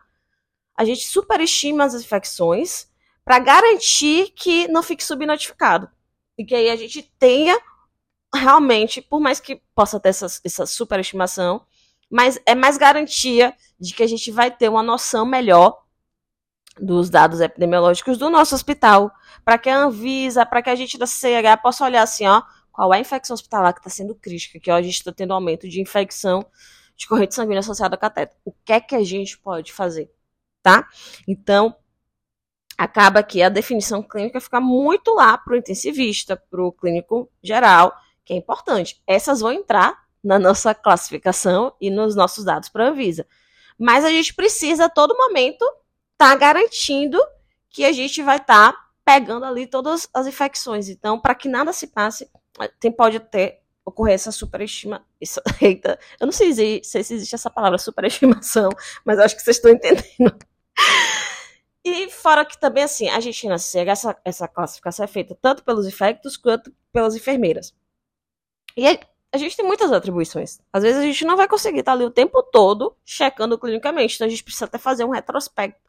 A 0.76 0.86
gente 0.86 1.08
superestima 1.08 1.84
as 1.84 1.94
infecções 1.94 2.88
para 3.24 3.40
garantir 3.40 4.32
que 4.36 4.68
não 4.68 4.84
fique 4.84 5.04
subnotificado. 5.04 5.90
E 6.38 6.44
que 6.44 6.56
aí 6.56 6.70
a 6.70 6.76
gente 6.76 7.04
tenha 7.20 7.60
realmente, 8.34 9.02
por 9.02 9.20
mais 9.20 9.40
que 9.40 9.62
possa 9.76 10.00
ter 10.00 10.10
essa, 10.10 10.28
essa 10.44 10.66
superestimação, 10.66 11.66
mas 12.10 12.40
é 12.46 12.56
mais 12.56 12.78
garantia 12.78 13.56
de 13.80 13.94
que 13.94 14.04
a 14.04 14.08
gente 14.08 14.32
vai 14.32 14.52
ter 14.52 14.70
uma 14.70 14.84
noção 14.84 15.26
melhor 15.26 15.84
dos 16.80 17.10
dados 17.10 17.40
epidemiológicos 17.40 18.18
do 18.18 18.30
nosso 18.30 18.56
hospital, 18.56 19.12
para 19.46 19.58
que 19.58 19.70
a 19.70 19.78
Anvisa, 19.78 20.46
para 20.46 20.62
que 20.62 20.70
a 20.70 20.76
gente 20.76 20.98
da 20.98 21.06
CH 21.06 21.62
possa 21.62 21.86
olhar 21.86 22.02
assim, 22.02 22.28
ó, 22.28 22.42
qual 22.74 22.94
é 22.94 22.98
a 22.98 23.00
infecção 23.00 23.36
hospitalar 23.36 23.72
que 23.74 23.80
está 23.80 23.90
sendo 23.90 24.16
crítica, 24.16 24.60
que 24.60 24.72
ó, 24.72 24.76
a 24.76 24.82
gente 24.82 24.96
está 24.96 25.12
tendo 25.12 25.34
aumento 25.34 25.70
de 25.70 25.80
infecção 25.80 26.46
de 26.98 27.08
corrente 27.08 27.36
sanguínea 27.36 27.60
associada 27.60 27.96
a 27.96 27.98
cateter. 27.98 28.36
O 28.44 28.52
que 28.52 28.74
é 28.74 28.82
que 28.82 28.96
a 28.96 29.04
gente 29.04 29.38
pode 29.38 29.72
fazer, 29.72 30.12
tá? 30.62 30.90
Então, 31.28 31.76
acaba 32.78 33.22
que 33.22 33.44
a 33.44 33.50
definição 33.50 34.02
clínica 34.02 34.42
fica 34.42 34.60
muito 34.60 35.14
lá 35.14 35.38
para 35.38 35.54
o 35.54 35.56
intensivista, 35.56 36.36
para 36.36 36.64
o 36.64 36.72
clínico 36.72 37.30
geral, 37.42 37.94
que 38.26 38.34
é 38.34 38.36
importante. 38.38 39.02
Essas 39.06 39.40
vão 39.40 39.52
entrar 39.52 40.04
na 40.24 40.40
nossa 40.40 40.74
classificação 40.74 41.76
e 41.80 41.92
nos 41.92 42.16
nossos 42.16 42.44
dados 42.44 42.70
para 42.70 42.88
a 42.88 42.90
Anvisa. 42.90 43.28
Mas 43.78 44.04
a 44.04 44.10
gente 44.10 44.34
precisa, 44.34 44.86
a 44.86 44.90
todo 44.90 45.16
momento, 45.16 45.64
estar 46.14 46.32
tá 46.32 46.36
garantindo 46.36 47.20
que 47.70 47.86
a 47.86 47.92
gente 47.92 48.22
vai 48.22 48.38
estar 48.38 48.72
tá 48.72 48.84
pegando 49.06 49.46
ali 49.46 49.68
todas 49.68 50.08
as 50.14 50.26
infecções. 50.26 50.90
Então, 50.90 51.20
para 51.20 51.36
que 51.36 51.50
nada 51.50 51.74
se 51.74 51.88
passe, 51.88 52.30
tem, 52.80 52.92
pode 52.92 53.20
ter 53.20 53.64
ocorrer 53.86 54.16
essa 54.16 54.32
superestima. 54.32 55.06
Isso, 55.20 55.42
eita, 55.62 56.00
eu 56.20 56.26
não 56.26 56.32
sei 56.32 56.54
se, 56.54 56.98
existe 56.98 57.36
essa 57.36 57.50
palavra 57.50 57.78
superestimação, 57.78 58.70
mas 59.06 59.20
acho 59.20 59.36
que 59.36 59.42
vocês 59.42 59.58
estão 59.58 59.72
entendendo. 59.72 60.38
E 61.86 62.10
fora 62.10 62.46
que 62.46 62.58
também, 62.58 62.84
assim, 62.84 63.10
a 63.10 63.20
gente 63.20 63.46
na 63.48 63.58
CEG, 63.58 63.90
essa, 63.90 64.18
essa 64.24 64.48
classificação 64.48 65.04
é 65.04 65.08
feita 65.08 65.38
tanto 65.42 65.64
pelos 65.64 65.86
infectos 65.86 66.38
quanto 66.38 66.74
pelas 66.94 67.14
enfermeiras. 67.14 67.76
E 68.78 68.88
a, 68.88 68.98
a 69.34 69.38
gente 69.38 69.58
tem 69.58 69.66
muitas 69.66 69.92
atribuições. 69.92 70.62
Às 70.72 70.84
vezes 70.84 71.02
a 71.02 71.04
gente 71.04 71.26
não 71.26 71.36
vai 71.36 71.48
conseguir 71.48 71.80
estar 71.80 71.92
ali 71.92 72.06
o 72.06 72.12
tempo 72.12 72.42
todo 72.42 72.96
checando 73.04 73.58
clinicamente, 73.60 74.16
então 74.16 74.28
a 74.28 74.30
gente 74.30 74.44
precisa 74.44 74.66
até 74.66 74.78
fazer 74.78 75.04
um 75.04 75.10
retrospecto. 75.10 75.82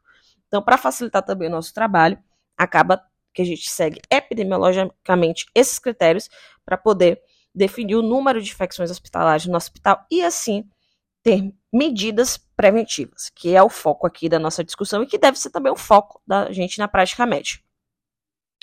Então, 0.47 0.61
para 0.61 0.77
facilitar 0.77 1.23
também 1.23 1.47
o 1.47 1.51
nosso 1.51 1.73
trabalho, 1.73 2.19
acaba 2.57 3.01
que 3.35 3.41
a 3.41 3.45
gente 3.45 3.69
segue 3.69 4.01
epidemiologicamente 4.09 5.45
esses 5.53 5.77
critérios 5.77 6.29
para 6.65 6.77
poder 6.77 7.21
definir 7.53 7.95
o 7.95 8.01
número 8.01 8.41
de 8.41 8.49
infecções 8.49 8.89
hospitalares 8.89 9.45
no 9.45 9.55
hospital 9.55 10.05
e 10.09 10.23
assim 10.23 10.67
ter 11.21 11.53
medidas 11.71 12.37
preventivas, 12.55 13.29
que 13.29 13.53
é 13.53 13.61
o 13.61 13.69
foco 13.69 14.07
aqui 14.07 14.29
da 14.29 14.39
nossa 14.39 14.63
discussão 14.63 15.03
e 15.03 15.07
que 15.07 15.17
deve 15.17 15.37
ser 15.37 15.49
também 15.49 15.71
o 15.71 15.75
foco 15.75 16.21
da 16.25 16.51
gente 16.51 16.79
na 16.79 16.87
prática 16.87 17.25
médica. 17.25 17.63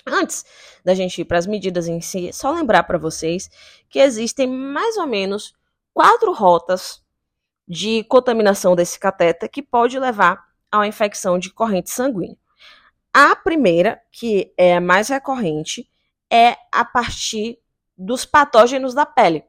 Antes 0.05 0.43
da 0.83 0.93
gente 0.93 1.21
ir 1.21 1.25
para 1.25 1.37
as 1.37 1.47
medidas 1.47 1.87
em 1.87 2.01
si, 2.01 2.33
só 2.33 2.51
lembrar 2.51 2.83
para 2.83 2.97
vocês 2.97 3.49
que 3.89 3.99
existem 3.99 4.47
mais 4.47 4.97
ou 4.97 5.07
menos 5.07 5.53
quatro 5.93 6.33
rotas 6.33 7.01
de 7.67 8.03
contaminação 8.05 8.75
desse 8.75 8.99
cateter 8.99 9.49
que 9.49 9.61
pode 9.61 9.97
levar 9.99 10.43
a 10.71 10.79
uma 10.79 10.87
infecção 10.87 11.37
de 11.37 11.51
corrente 11.51 11.89
sanguínea. 11.89 12.37
A 13.13 13.35
primeira, 13.35 14.01
que 14.11 14.53
é 14.57 14.77
a 14.77 14.81
mais 14.81 15.09
recorrente, 15.09 15.87
é 16.31 16.57
a 16.71 16.83
partir 16.83 17.59
dos 17.95 18.25
patógenos 18.25 18.93
da 18.93 19.05
pele. 19.05 19.43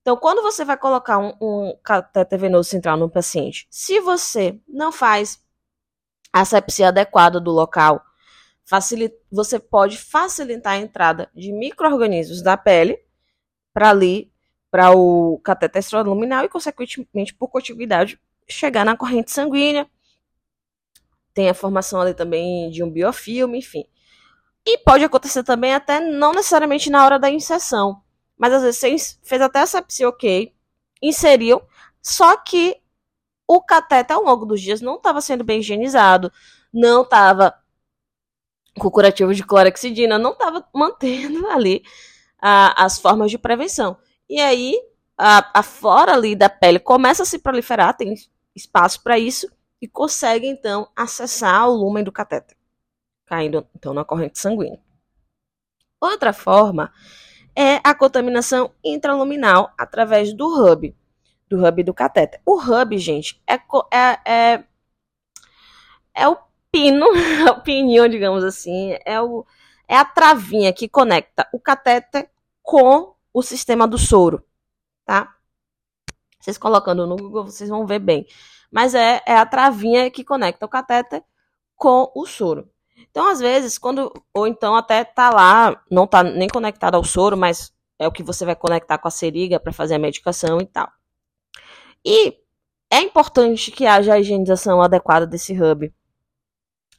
Então, 0.00 0.16
quando 0.16 0.42
você 0.42 0.64
vai 0.64 0.76
colocar 0.76 1.18
um, 1.18 1.34
um 1.40 1.78
cateter 1.82 2.38
venoso 2.38 2.68
central 2.68 2.96
no 2.96 3.10
paciente, 3.10 3.66
se 3.70 4.00
você 4.00 4.58
não 4.66 4.90
faz 4.90 5.42
a 6.32 6.40
asepsia 6.40 6.88
adequada 6.88 7.40
do 7.40 7.50
local, 7.50 8.02
você 9.30 9.58
pode 9.58 9.98
facilitar 9.98 10.74
a 10.74 10.78
entrada 10.78 11.30
de 11.34 11.52
micro-organismos 11.52 12.42
da 12.42 12.56
pele 12.56 12.98
para 13.72 13.90
ali, 13.90 14.32
para 14.70 14.90
o 14.90 15.38
cateter 15.44 15.80
extraluminal 15.80 16.44
e, 16.44 16.48
consequentemente, 16.48 17.34
por 17.34 17.48
contiguidade, 17.48 18.18
chegar 18.48 18.84
na 18.84 18.96
corrente 18.96 19.30
sanguínea. 19.30 19.88
Tem 21.34 21.50
a 21.50 21.54
formação 21.54 22.00
ali 22.00 22.14
também 22.14 22.70
de 22.70 22.82
um 22.82 22.90
biofilme, 22.90 23.58
enfim. 23.58 23.84
E 24.66 24.78
pode 24.78 25.04
acontecer 25.04 25.42
também 25.42 25.74
até 25.74 26.00
não 26.00 26.32
necessariamente 26.32 26.88
na 26.88 27.04
hora 27.04 27.18
da 27.18 27.30
inserção, 27.30 28.00
mas 28.38 28.52
às 28.52 28.62
vezes 28.62 28.78
você 28.80 29.18
fez 29.22 29.42
até 29.42 29.58
essa 29.58 29.82
psi 29.82 30.06
ok, 30.06 30.54
inseriu, 31.02 31.60
só 32.00 32.36
que 32.36 32.76
o 33.46 33.60
cateter 33.60 34.16
ao 34.16 34.22
longo 34.22 34.46
dos 34.46 34.60
dias 34.60 34.80
não 34.80 34.96
estava 34.96 35.20
sendo 35.20 35.44
bem 35.44 35.60
higienizado, 35.60 36.32
não 36.72 37.02
estava 37.02 37.54
com 38.78 38.90
curativo 38.90 39.34
de 39.34 39.44
clorexidina, 39.44 40.18
não 40.18 40.32
estava 40.32 40.66
mantendo 40.74 41.46
ali 41.52 41.82
a, 42.40 42.84
as 42.84 42.98
formas 42.98 43.30
de 43.30 43.38
prevenção. 43.38 43.96
E 44.28 44.40
aí 44.40 44.74
a, 45.16 45.60
a 45.60 45.62
flora 45.62 46.12
ali 46.14 46.34
da 46.34 46.48
pele 46.48 46.78
começa 46.78 47.22
a 47.22 47.26
se 47.26 47.38
proliferar, 47.38 47.96
tem 47.96 48.14
espaço 48.54 49.02
para 49.02 49.18
isso, 49.18 49.46
e 49.84 49.88
consegue 49.88 50.46
então 50.46 50.88
acessar 50.96 51.68
o 51.68 51.74
lumen 51.74 52.02
do 52.02 52.10
cateter 52.10 52.56
caindo 53.26 53.66
então 53.76 53.92
na 53.92 54.02
corrente 54.02 54.38
sanguínea. 54.38 54.80
Outra 56.00 56.32
forma 56.32 56.90
é 57.54 57.80
a 57.84 57.94
contaminação 57.94 58.72
intraluminal 58.82 59.74
através 59.76 60.32
do 60.32 60.46
hub, 60.46 60.96
do 61.50 61.66
hub 61.66 61.82
do 61.82 61.92
catéter. 61.92 62.40
O 62.46 62.58
hub, 62.58 62.96
gente, 62.96 63.42
é, 63.46 63.54
é, 63.54 64.18
é, 64.24 64.64
é 66.14 66.28
o 66.28 66.38
pino, 66.72 67.06
é 67.14 67.50
o 67.52 67.60
pininho, 67.60 68.08
digamos 68.08 68.42
assim, 68.42 68.96
é, 69.04 69.20
o, 69.20 69.44
é 69.86 69.98
a 69.98 70.04
travinha 70.04 70.72
que 70.72 70.88
conecta 70.88 71.46
o 71.52 71.60
catéter 71.60 72.30
com 72.62 73.14
o 73.34 73.42
sistema 73.42 73.86
do 73.86 73.98
soro, 73.98 74.42
tá? 75.04 75.34
Vocês 76.40 76.58
colocando 76.58 77.06
no 77.06 77.16
Google, 77.16 77.44
vocês 77.44 77.70
vão 77.70 77.86
ver 77.86 77.98
bem. 77.98 78.26
Mas 78.74 78.92
é, 78.92 79.22
é 79.24 79.36
a 79.36 79.46
travinha 79.46 80.10
que 80.10 80.24
conecta 80.24 80.66
o 80.66 80.68
catéter 80.68 81.22
com 81.76 82.10
o 82.12 82.26
soro. 82.26 82.68
Então, 83.08 83.28
às 83.28 83.38
vezes, 83.38 83.78
quando. 83.78 84.12
Ou 84.34 84.48
então 84.48 84.74
até 84.74 85.04
tá 85.04 85.30
lá, 85.30 85.80
não 85.88 86.08
tá 86.08 86.24
nem 86.24 86.48
conectado 86.48 86.96
ao 86.96 87.04
soro, 87.04 87.36
mas 87.36 87.72
é 88.00 88.08
o 88.08 88.10
que 88.10 88.24
você 88.24 88.44
vai 88.44 88.56
conectar 88.56 88.98
com 88.98 89.06
a 89.06 89.12
seringa 89.12 89.60
para 89.60 89.72
fazer 89.72 89.94
a 89.94 89.98
medicação 90.00 90.60
e 90.60 90.66
tal. 90.66 90.90
E 92.04 92.36
é 92.90 92.98
importante 92.98 93.70
que 93.70 93.86
haja 93.86 94.14
a 94.14 94.18
higienização 94.18 94.82
adequada 94.82 95.24
desse 95.24 95.52
hub. 95.52 95.94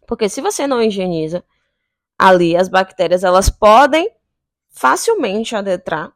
Porque 0.07 0.29
se 0.29 0.39
você 0.39 0.65
não 0.65 0.81
higieniza 0.81 1.43
ali, 2.17 2.55
as 2.55 2.69
bactérias 2.69 3.21
elas 3.25 3.49
podem 3.49 4.09
facilmente 4.69 5.57
adentrar, 5.57 6.13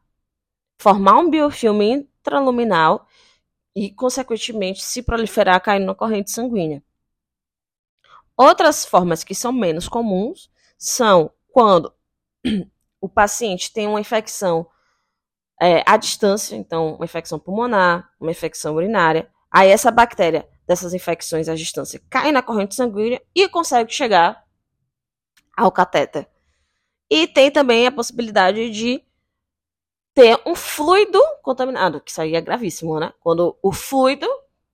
formar 0.78 1.18
um 1.18 1.28
biofilme 1.28 1.90
intraluminal 1.92 3.06
e, 3.74 3.90
consequentemente, 3.90 4.82
se 4.82 5.02
proliferar 5.02 5.60
caindo 5.60 5.86
na 5.86 5.94
corrente 5.94 6.30
sanguínea. 6.30 6.82
Outras 8.36 8.84
formas 8.84 9.22
que 9.22 9.34
são 9.34 9.52
menos 9.52 9.88
comuns 9.88 10.50
são 10.78 11.30
quando 11.52 11.92
o 13.00 13.08
paciente 13.08 13.72
tem 13.72 13.86
uma 13.86 14.00
infecção 14.00 14.66
é, 15.60 15.82
à 15.86 15.96
distância, 15.96 16.56
então 16.56 16.94
uma 16.94 17.04
infecção 17.04 17.38
pulmonar, 17.38 18.10
uma 18.18 18.30
infecção 18.30 18.74
urinária. 18.74 19.30
Aí 19.50 19.68
essa 19.68 19.90
bactéria 19.90 20.48
dessas 20.66 20.94
infecções 20.94 21.48
à 21.48 21.54
distância 21.54 22.00
cai 22.08 22.32
na 22.32 22.42
corrente 22.42 22.74
sanguínea 22.74 23.20
e 23.34 23.48
consegue 23.48 23.92
chegar 23.92 24.44
ao 25.56 25.70
catéter. 25.70 26.26
E 27.10 27.26
tem 27.26 27.50
também 27.50 27.86
a 27.86 27.92
possibilidade 27.92 28.70
de 28.70 29.04
ter 30.14 30.40
um 30.46 30.54
fluido 30.54 31.20
contaminado, 31.42 32.00
que 32.00 32.10
isso 32.10 32.20
aí 32.20 32.34
é 32.34 32.40
gravíssimo, 32.40 32.98
né? 32.98 33.12
Quando 33.20 33.56
o 33.62 33.72
fluido 33.72 34.26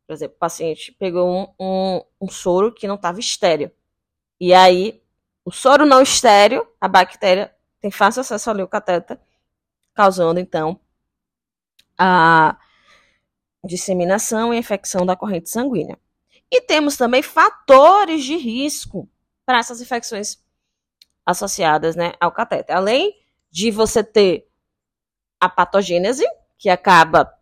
por 0.06 0.12
exemplo, 0.12 0.36
o 0.36 0.38
paciente 0.38 0.92
pegou 0.92 1.28
um, 1.28 1.54
um, 1.58 2.04
um 2.20 2.28
soro 2.28 2.72
que 2.72 2.86
não 2.86 2.94
estava 2.94 3.18
estéreo. 3.18 3.72
E 4.38 4.54
aí, 4.54 5.02
o 5.44 5.50
soro 5.50 5.84
não 5.84 6.00
estéreo, 6.00 6.66
a 6.80 6.86
bactéria 6.86 7.54
tem 7.80 7.90
fácil 7.90 8.20
acesso 8.20 8.50
ao 8.50 8.68
cateter, 8.68 9.18
causando, 9.94 10.38
então, 10.38 10.78
a 11.98 12.56
disseminação 13.64 14.54
e 14.54 14.58
infecção 14.58 15.04
da 15.04 15.16
corrente 15.16 15.50
sanguínea. 15.50 15.98
E 16.50 16.60
temos 16.60 16.96
também 16.96 17.22
fatores 17.22 18.24
de 18.24 18.36
risco 18.36 19.08
para 19.44 19.58
essas 19.58 19.80
infecções 19.80 20.38
associadas 21.24 21.96
né, 21.96 22.12
ao 22.20 22.30
cateter. 22.30 22.76
Além 22.76 23.12
de 23.50 23.72
você 23.72 24.04
ter 24.04 24.45
a 25.40 25.48
patogênese, 25.48 26.24
que 26.58 26.68
acaba 26.68 27.32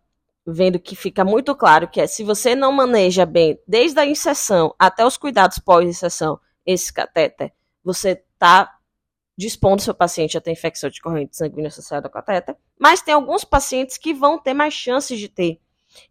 vendo 0.47 0.79
que 0.79 0.95
fica 0.95 1.25
muito 1.25 1.55
claro 1.55 1.89
que 1.89 2.01
é 2.01 2.07
se 2.07 2.23
você 2.23 2.55
não 2.55 2.71
maneja 2.71 3.25
bem, 3.25 3.59
desde 3.67 3.99
a 3.99 4.07
inserção 4.07 4.75
até 4.79 5.05
os 5.07 5.17
cuidados 5.17 5.59
pós-inserção, 5.59 6.39
esse 6.67 6.93
catéter, 6.93 7.53
você 7.83 8.23
está 8.35 8.79
dispondo 9.37 9.83
seu 9.83 9.95
paciente 9.95 10.37
a 10.37 10.41
ter 10.41 10.53
infecção 10.53 10.89
de 10.89 11.01
corrente 11.01 11.37
sanguínea 11.37 11.69
associada 11.69 12.07
ao 12.07 12.13
catéter, 12.13 12.57
mas 12.79 13.03
tem 13.03 13.15
alguns 13.15 13.45
pacientes 13.45 13.99
que 13.99 14.15
vão 14.15 14.39
ter 14.39 14.55
mais 14.55 14.75
chances 14.75 15.19
de 15.19 15.29
ter. 15.29 15.61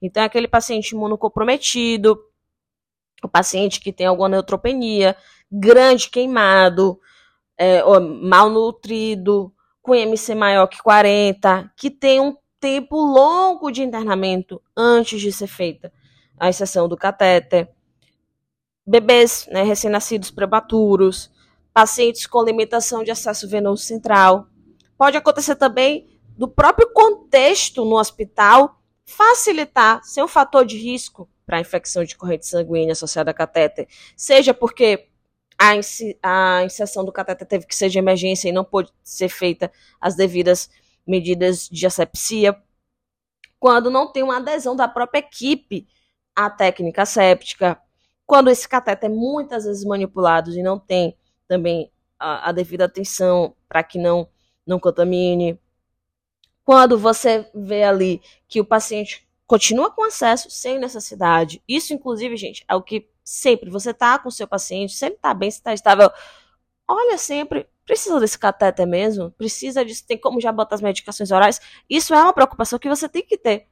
Então, 0.01 0.23
é 0.23 0.25
aquele 0.25 0.47
paciente 0.47 0.91
imunocomprometido, 0.91 2.19
o 3.23 3.29
paciente 3.29 3.79
que 3.79 3.93
tem 3.93 4.05
alguma 4.05 4.29
neutropenia, 4.29 5.15
grande 5.51 6.09
queimado, 6.09 6.99
é, 7.57 7.81
malnutrido, 7.99 9.53
com 9.83 9.93
IMC 9.93 10.33
maior 10.33 10.65
que 10.65 10.81
40, 10.81 11.71
que 11.75 11.91
tem 11.91 12.19
um 12.19 12.35
tempo 12.59 12.95
longo 12.95 13.69
de 13.69 13.83
internamento 13.83 14.61
antes 14.75 15.19
de 15.19 15.31
ser 15.31 15.47
feita 15.47 15.91
a 16.39 16.49
exceção 16.49 16.87
do 16.87 16.97
catéter. 16.97 17.69
Bebês 18.87 19.47
né, 19.51 19.61
recém-nascidos 19.61 20.31
prematuros, 20.31 21.29
pacientes 21.73 22.25
com 22.25 22.41
limitação 22.41 23.03
de 23.03 23.11
acesso 23.11 23.47
venoso 23.47 23.83
central. 23.83 24.47
Pode 24.97 25.17
acontecer 25.17 25.55
também 25.55 26.07
do 26.37 26.47
próprio 26.47 26.91
contexto 26.93 27.83
no 27.83 27.99
hospital 27.99 28.81
facilitar 29.05 30.01
ser 30.03 30.23
um 30.23 30.27
fator 30.27 30.65
de 30.65 30.77
risco 30.77 31.29
para 31.45 31.57
a 31.57 31.61
infecção 31.61 32.05
de 32.05 32.15
corrente 32.15 32.47
sanguínea 32.47 32.93
associada 32.93 33.31
a 33.31 33.33
catéter, 33.33 33.87
seja 34.15 34.53
porque 34.53 35.09
a, 36.21 36.63
inserção 36.63 37.05
do 37.05 37.11
catéter 37.11 37.47
teve 37.47 37.65
que 37.65 37.75
ser 37.75 37.89
de 37.89 37.97
emergência 37.97 38.49
e 38.49 38.51
não 38.51 38.65
pôde 38.65 38.91
ser 39.01 39.29
feita 39.29 39.71
as 39.99 40.15
devidas 40.15 40.69
medidas 41.07 41.69
de 41.69 41.85
asepsia, 41.85 42.55
quando 43.59 43.89
não 43.89 44.11
tem 44.11 44.23
uma 44.23 44.37
adesão 44.37 44.75
da 44.75 44.87
própria 44.87 45.19
equipe 45.19 45.87
à 46.35 46.49
técnica 46.49 47.05
séptica, 47.05 47.79
quando 48.25 48.49
esse 48.49 48.67
cateter 48.67 49.09
é 49.09 49.13
muitas 49.13 49.65
vezes 49.65 49.85
manipulado 49.85 50.51
e 50.51 50.61
não 50.61 50.77
tem 50.77 51.17
também 51.47 51.91
a, 52.19 52.49
a 52.49 52.51
devida 52.51 52.85
atenção 52.85 53.55
para 53.67 53.83
que 53.83 53.97
não, 53.97 54.27
não 54.65 54.79
contamine, 54.79 55.59
quando 56.65 56.97
você 56.97 57.49
vê 57.53 57.83
ali 57.83 58.21
que 58.47 58.59
o 58.59 58.65
paciente 58.65 59.27
continua 59.45 59.91
com 59.91 60.03
acesso 60.03 60.49
sem 60.49 60.79
necessidade, 60.79 61.61
isso 61.67 61.93
inclusive, 61.93 62.35
gente, 62.37 62.65
é 62.67 62.75
o 62.75 62.81
que 62.81 63.07
sempre 63.23 63.69
você 63.69 63.93
tá 63.93 64.19
com 64.19 64.29
o 64.29 64.31
seu 64.31 64.47
paciente, 64.47 64.93
se 64.93 65.05
ele 65.05 65.15
tá 65.15 65.33
bem, 65.33 65.49
se 65.49 65.61
tá 65.61 65.73
estável, 65.73 66.09
olha 66.87 67.17
sempre, 67.17 67.67
precisa 67.85 68.19
desse 68.19 68.37
cateter 68.37 68.87
mesmo? 68.87 69.31
Precisa 69.31 69.83
disso? 69.85 70.05
Tem 70.07 70.17
como 70.17 70.41
já 70.41 70.51
botar 70.51 70.75
as 70.75 70.81
medicações 70.81 71.31
orais? 71.31 71.59
Isso 71.89 72.13
é 72.13 72.21
uma 72.21 72.33
preocupação 72.33 72.79
que 72.79 72.89
você 72.89 73.07
tem 73.07 73.23
que 73.23 73.37
ter. 73.37 73.67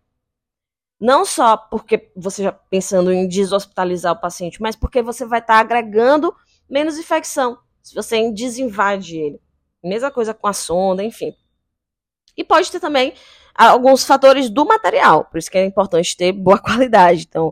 Não 1.00 1.25
só 1.25 1.58
porque 1.58 2.12
você 2.15 2.43
já 2.43 2.51
pensando 2.51 3.12
em 3.12 3.27
deshospitalizar 3.27 4.13
o 4.13 4.22
paciente, 4.22 4.62
mas 4.62 4.75
porque 4.75 5.01
você 5.01 5.25
vai 5.25 5.39
estar 5.39 5.55
tá 5.55 5.60
agregando 5.60 6.36
menos 6.70 6.98
infecção 6.98 7.58
se 7.81 7.96
você 7.96 8.31
desinvade 8.31 9.17
ele. 9.17 9.41
Mesma 9.84 10.12
coisa 10.12 10.34
com 10.34 10.48
a 10.48 10.53
sonda, 10.53 11.03
enfim. 11.03 11.36
E 12.38 12.43
pode 12.43 12.72
ter 12.72 12.79
também 12.79 13.13
alguns 13.55 14.03
fatores 14.05 14.50
do 14.50 14.65
material, 14.65 15.25
por 15.25 15.38
isso 15.38 15.50
que 15.50 15.58
é 15.58 15.65
importante 15.65 16.15
ter 16.15 16.31
boa 16.31 16.58
qualidade. 16.62 17.25
Então, 17.27 17.51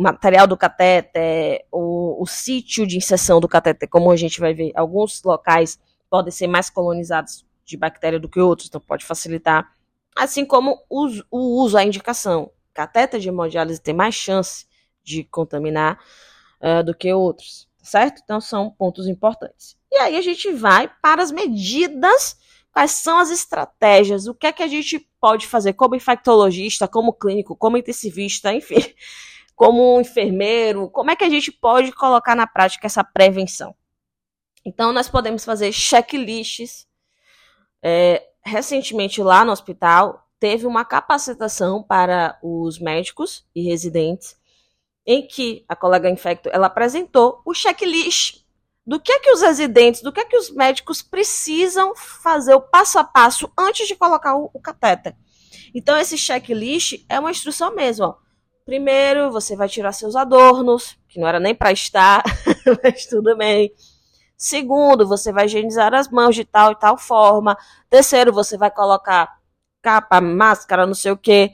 o 0.00 0.02
material 0.02 0.46
do 0.46 0.56
cateter, 0.56 1.66
o, 1.70 2.22
o 2.22 2.26
sítio 2.26 2.86
de 2.86 2.96
inserção 2.96 3.38
do 3.38 3.46
cateter, 3.46 3.86
como 3.86 4.10
a 4.10 4.16
gente 4.16 4.40
vai 4.40 4.54
ver, 4.54 4.72
alguns 4.74 5.22
locais 5.22 5.78
podem 6.08 6.32
ser 6.32 6.46
mais 6.46 6.70
colonizados 6.70 7.44
de 7.66 7.76
bactéria 7.76 8.18
do 8.18 8.26
que 8.26 8.40
outros, 8.40 8.68
então 8.68 8.80
pode 8.80 9.04
facilitar. 9.04 9.70
Assim 10.16 10.46
como 10.46 10.82
o, 10.88 11.06
o 11.30 11.62
uso, 11.62 11.76
a 11.76 11.84
indicação. 11.84 12.50
Cateter 12.72 13.20
de 13.20 13.28
hemodiálise 13.28 13.78
tem 13.78 13.92
mais 13.92 14.14
chance 14.14 14.66
de 15.04 15.22
contaminar 15.22 16.02
uh, 16.62 16.82
do 16.82 16.94
que 16.94 17.12
outros, 17.12 17.68
certo? 17.82 18.22
Então 18.24 18.40
são 18.40 18.70
pontos 18.70 19.06
importantes. 19.06 19.76
E 19.92 19.96
aí 19.96 20.16
a 20.16 20.22
gente 20.22 20.50
vai 20.50 20.90
para 21.02 21.22
as 21.22 21.30
medidas, 21.30 22.38
quais 22.72 22.92
são 22.92 23.18
as 23.18 23.30
estratégias, 23.30 24.26
o 24.26 24.34
que 24.34 24.46
é 24.46 24.52
que 24.52 24.62
a 24.62 24.68
gente 24.68 24.98
pode 25.20 25.46
fazer 25.46 25.74
como 25.74 25.94
infectologista, 25.94 26.88
como 26.88 27.12
clínico, 27.12 27.54
como 27.54 27.76
intensivista, 27.76 28.50
enfim 28.50 28.82
como 29.60 29.94
um 29.94 30.00
enfermeiro, 30.00 30.88
como 30.88 31.10
é 31.10 31.16
que 31.16 31.22
a 31.22 31.28
gente 31.28 31.52
pode 31.52 31.92
colocar 31.92 32.34
na 32.34 32.46
prática 32.46 32.86
essa 32.86 33.04
prevenção? 33.04 33.76
Então, 34.64 34.90
nós 34.90 35.06
podemos 35.06 35.44
fazer 35.44 35.70
checklists. 35.70 36.88
É, 37.82 38.26
recentemente, 38.42 39.22
lá 39.22 39.44
no 39.44 39.52
hospital, 39.52 40.26
teve 40.38 40.66
uma 40.66 40.82
capacitação 40.82 41.82
para 41.82 42.38
os 42.42 42.78
médicos 42.78 43.46
e 43.54 43.60
residentes, 43.60 44.34
em 45.04 45.26
que 45.26 45.62
a 45.68 45.76
colega 45.76 46.08
infecto 46.08 46.48
ela 46.50 46.68
apresentou 46.68 47.42
o 47.44 47.52
checklist 47.52 48.42
do 48.86 48.98
que 48.98 49.12
é 49.12 49.18
que 49.18 49.30
os 49.30 49.42
residentes, 49.42 50.00
do 50.00 50.10
que 50.10 50.20
é 50.20 50.24
que 50.24 50.38
os 50.38 50.50
médicos 50.50 51.02
precisam 51.02 51.94
fazer 51.94 52.54
o 52.54 52.62
passo 52.62 52.98
a 52.98 53.04
passo 53.04 53.52
antes 53.58 53.86
de 53.86 53.94
colocar 53.94 54.36
o, 54.36 54.50
o 54.54 54.58
catéter. 54.58 55.14
Então, 55.74 55.98
esse 55.98 56.16
checklist 56.16 57.04
é 57.10 57.20
uma 57.20 57.30
instrução 57.30 57.74
mesmo. 57.74 58.06
Ó 58.06 58.29
Primeiro, 58.64 59.30
você 59.30 59.56
vai 59.56 59.68
tirar 59.68 59.92
seus 59.92 60.14
adornos, 60.14 60.98
que 61.08 61.18
não 61.18 61.26
era 61.26 61.40
nem 61.40 61.54
para 61.54 61.72
estar, 61.72 62.22
mas 62.82 63.06
tudo 63.06 63.36
bem. 63.36 63.72
Segundo, 64.36 65.06
você 65.06 65.32
vai 65.32 65.46
higienizar 65.46 65.92
as 65.92 66.08
mãos 66.08 66.34
de 66.34 66.44
tal 66.44 66.72
e 66.72 66.78
tal 66.78 66.96
forma. 66.96 67.56
Terceiro, 67.88 68.32
você 68.32 68.56
vai 68.56 68.70
colocar 68.70 69.38
capa, 69.82 70.20
máscara, 70.20 70.86
não 70.86 70.94
sei 70.94 71.12
o 71.12 71.16
que. 71.16 71.52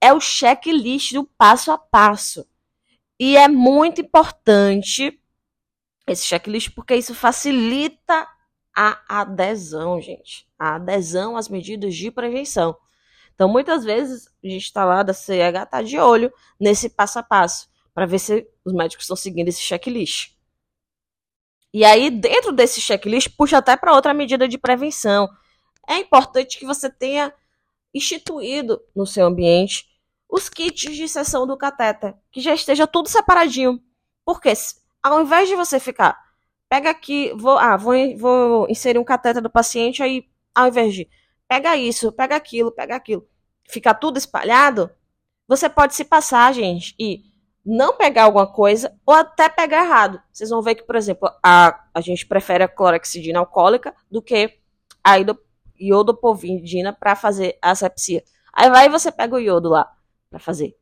É 0.00 0.12
o 0.12 0.20
checklist 0.20 1.12
do 1.12 1.24
passo 1.24 1.70
a 1.72 1.78
passo. 1.78 2.46
E 3.18 3.36
é 3.36 3.48
muito 3.48 4.00
importante 4.00 5.20
esse 6.06 6.24
checklist 6.24 6.70
porque 6.74 6.94
isso 6.94 7.14
facilita 7.14 8.26
a 8.76 9.20
adesão, 9.20 10.00
gente. 10.00 10.46
A 10.58 10.76
adesão 10.76 11.36
às 11.36 11.48
medidas 11.48 11.94
de 11.94 12.10
prevenção. 12.10 12.76
Então, 13.34 13.48
muitas 13.48 13.84
vezes, 13.84 14.28
a 14.42 14.48
gente 14.48 14.62
está 14.62 14.84
lá 14.84 15.02
da 15.02 15.12
CH, 15.12 15.66
tá 15.70 15.82
de 15.82 15.98
olho 15.98 16.32
nesse 16.58 16.88
passo 16.88 17.18
a 17.18 17.22
passo, 17.22 17.68
para 17.92 18.06
ver 18.06 18.18
se 18.18 18.46
os 18.64 18.72
médicos 18.72 19.04
estão 19.04 19.16
seguindo 19.16 19.48
esse 19.48 19.60
checklist. 19.60 20.32
E 21.72 21.84
aí, 21.84 22.10
dentro 22.10 22.52
desse 22.52 22.80
checklist, 22.80 23.30
puxa 23.36 23.58
até 23.58 23.76
para 23.76 23.92
outra 23.92 24.14
medida 24.14 24.46
de 24.46 24.56
prevenção. 24.56 25.28
É 25.88 25.98
importante 25.98 26.58
que 26.58 26.64
você 26.64 26.88
tenha 26.88 27.32
instituído 27.92 28.80
no 28.94 29.06
seu 29.06 29.26
ambiente 29.26 29.86
os 30.28 30.48
kits 30.48 30.94
de 30.94 31.08
sessão 31.08 31.46
do 31.46 31.56
cateter, 31.56 32.14
que 32.30 32.40
já 32.40 32.54
esteja 32.54 32.86
tudo 32.86 33.08
separadinho. 33.08 33.80
Porque 34.24 34.52
ao 35.02 35.22
invés 35.22 35.48
de 35.48 35.54
você 35.54 35.78
ficar, 35.78 36.16
pega 36.68 36.90
aqui, 36.90 37.32
vou, 37.36 37.58
ah, 37.58 37.76
vou, 37.76 37.94
vou 38.16 38.68
inserir 38.68 38.98
um 38.98 39.04
cateter 39.04 39.42
do 39.42 39.50
paciente, 39.50 40.02
aí 40.02 40.26
ao 40.54 40.68
invés 40.68 40.94
de 40.94 41.08
pega 41.54 41.76
isso, 41.76 42.10
pega 42.10 42.34
aquilo, 42.34 42.72
pega 42.72 42.96
aquilo, 42.96 43.28
fica 43.68 43.94
tudo 43.94 44.18
espalhado, 44.18 44.90
você 45.46 45.68
pode 45.68 45.94
se 45.94 46.04
passar, 46.04 46.52
gente, 46.52 46.96
e 46.98 47.26
não 47.64 47.96
pegar 47.96 48.24
alguma 48.24 48.46
coisa 48.46 48.92
ou 49.06 49.14
até 49.14 49.48
pegar 49.48 49.84
errado. 49.84 50.20
Vocês 50.32 50.50
vão 50.50 50.60
ver 50.60 50.74
que, 50.74 50.82
por 50.82 50.96
exemplo, 50.96 51.30
a, 51.42 51.80
a 51.94 52.00
gente 52.00 52.26
prefere 52.26 52.64
a 52.64 52.68
clorexidina 52.68 53.38
alcoólica 53.38 53.94
do 54.10 54.20
que 54.20 54.58
a 55.02 55.14
iodopovidina 55.78 56.92
para 56.92 57.14
fazer 57.14 57.56
a 57.62 57.70
asepsia. 57.70 58.24
Aí 58.52 58.68
vai 58.68 58.86
e 58.86 58.90
você 58.90 59.12
pega 59.12 59.36
o 59.36 59.40
iodo 59.40 59.68
lá 59.68 59.88
para 60.28 60.40
fazer. 60.40 60.76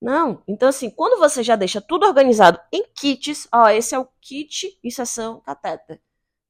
Não. 0.00 0.42
Então, 0.48 0.70
assim, 0.70 0.88
quando 0.88 1.18
você 1.18 1.42
já 1.42 1.56
deixa 1.56 1.80
tudo 1.80 2.06
organizado 2.06 2.58
em 2.72 2.84
kits, 2.94 3.46
ó, 3.52 3.68
esse 3.68 3.94
é 3.94 3.98
o 3.98 4.08
kit 4.18 4.78
inserção 4.82 5.40
catéter. 5.40 6.00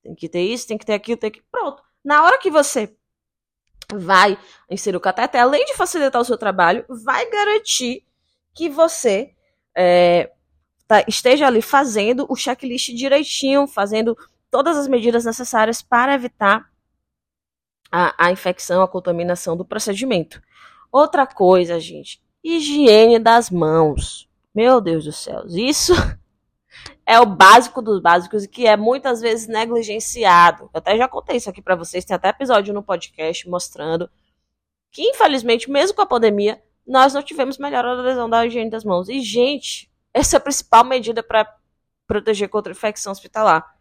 Tem 0.03 0.15
que 0.15 0.29
ter 0.29 0.43
isso, 0.43 0.69
tem 0.69 0.79
que 0.79 0.87
ter 0.87 0.95
aquilo, 0.95 1.19
tem 1.19 1.33
que. 1.33 1.43
Pronto. 1.51 1.83
Na 2.05 2.23
hora 2.23 2.39
que 2.39 2.51
você 2.51 2.97
vai 3.95 4.39
inserir 4.71 4.97
o 4.97 5.01
cateter, 5.01 5.41
além 5.41 5.65
de 5.65 5.75
facilitar 5.75 6.21
o 6.21 6.25
seu 6.25 6.39
trabalho, 6.39 6.85
vai 6.89 7.29
garantir 7.31 8.05
que 8.55 8.69
você 8.69 9.35
é, 9.77 10.31
tá, 10.87 11.05
esteja 11.07 11.47
ali 11.47 11.63
fazendo 11.63 12.27
o 12.29 12.37
checklist 12.37 12.95
direitinho, 12.95 13.67
fazendo 13.67 14.17
todas 14.51 14.77
as 14.77 14.89
medidas 14.89 15.25
necessárias 15.25 15.83
para 15.83 16.15
evitar 16.15 16.71
a, 17.91 18.27
a 18.27 18.33
infecção, 18.33 18.83
a 18.83 18.89
contaminação 18.89 19.57
do 19.57 19.65
procedimento. 19.65 20.41
Outra 20.93 21.27
coisa, 21.27 21.79
gente, 21.79 22.21
higiene 22.43 23.19
das 23.19 23.51
mãos. 23.51 24.29
Meu 24.55 24.81
Deus 24.81 25.05
do 25.05 25.13
céu, 25.13 25.45
isso 25.49 25.93
é 27.05 27.19
o 27.21 27.27
básico 27.27 27.83
dos 27.83 28.01
básicos 28.01 28.47
que 28.47 28.67
é 28.67 28.77
muitas 28.77 29.21
vezes 29.21 29.49
negligenciado. 29.49 30.65
Eu 30.65 30.79
até 30.79 30.97
já 30.97 31.09
contei 31.09 31.37
isso 31.37 31.51
aqui 31.51 31.61
para 31.63 31.77
vocês, 31.77 32.05
tem 32.05 32.15
até 32.15 32.29
episódio 32.29 32.73
no 32.75 32.83
podcast 32.83 33.49
mostrando 33.49 34.09
que, 34.91 35.03
infelizmente, 35.03 35.71
mesmo 35.71 35.95
com 35.95 36.03
a 36.03 36.07
pandemia, 36.07 36.63
nós 36.87 37.15
não 37.15 37.23
tivemos 37.23 37.59
melhor 37.59 37.85
adesão 37.85 38.29
da 38.29 38.45
higiene 38.45 38.71
das 38.71 38.85
mãos. 38.85 39.09
E, 39.09 39.21
gente, 39.21 39.91
essa 40.13 40.37
é 40.37 40.39
a 40.39 40.41
principal 40.41 40.85
medida 40.85 41.23
para 41.23 41.47
proteger 42.07 42.49
contra 42.49 42.73
infecção 42.73 43.13
hospitalar. 43.13 43.77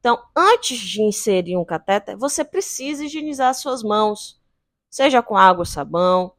Então, 0.00 0.22
antes 0.34 0.78
de 0.78 1.02
inserir 1.02 1.56
um 1.56 1.64
catéter, 1.64 2.16
você 2.16 2.44
precisa 2.44 3.04
higienizar 3.04 3.52
suas 3.54 3.82
mãos, 3.82 4.40
seja 4.88 5.22
com 5.22 5.36
água 5.36 5.62
ou 5.62 5.66
sabão, 5.66 6.32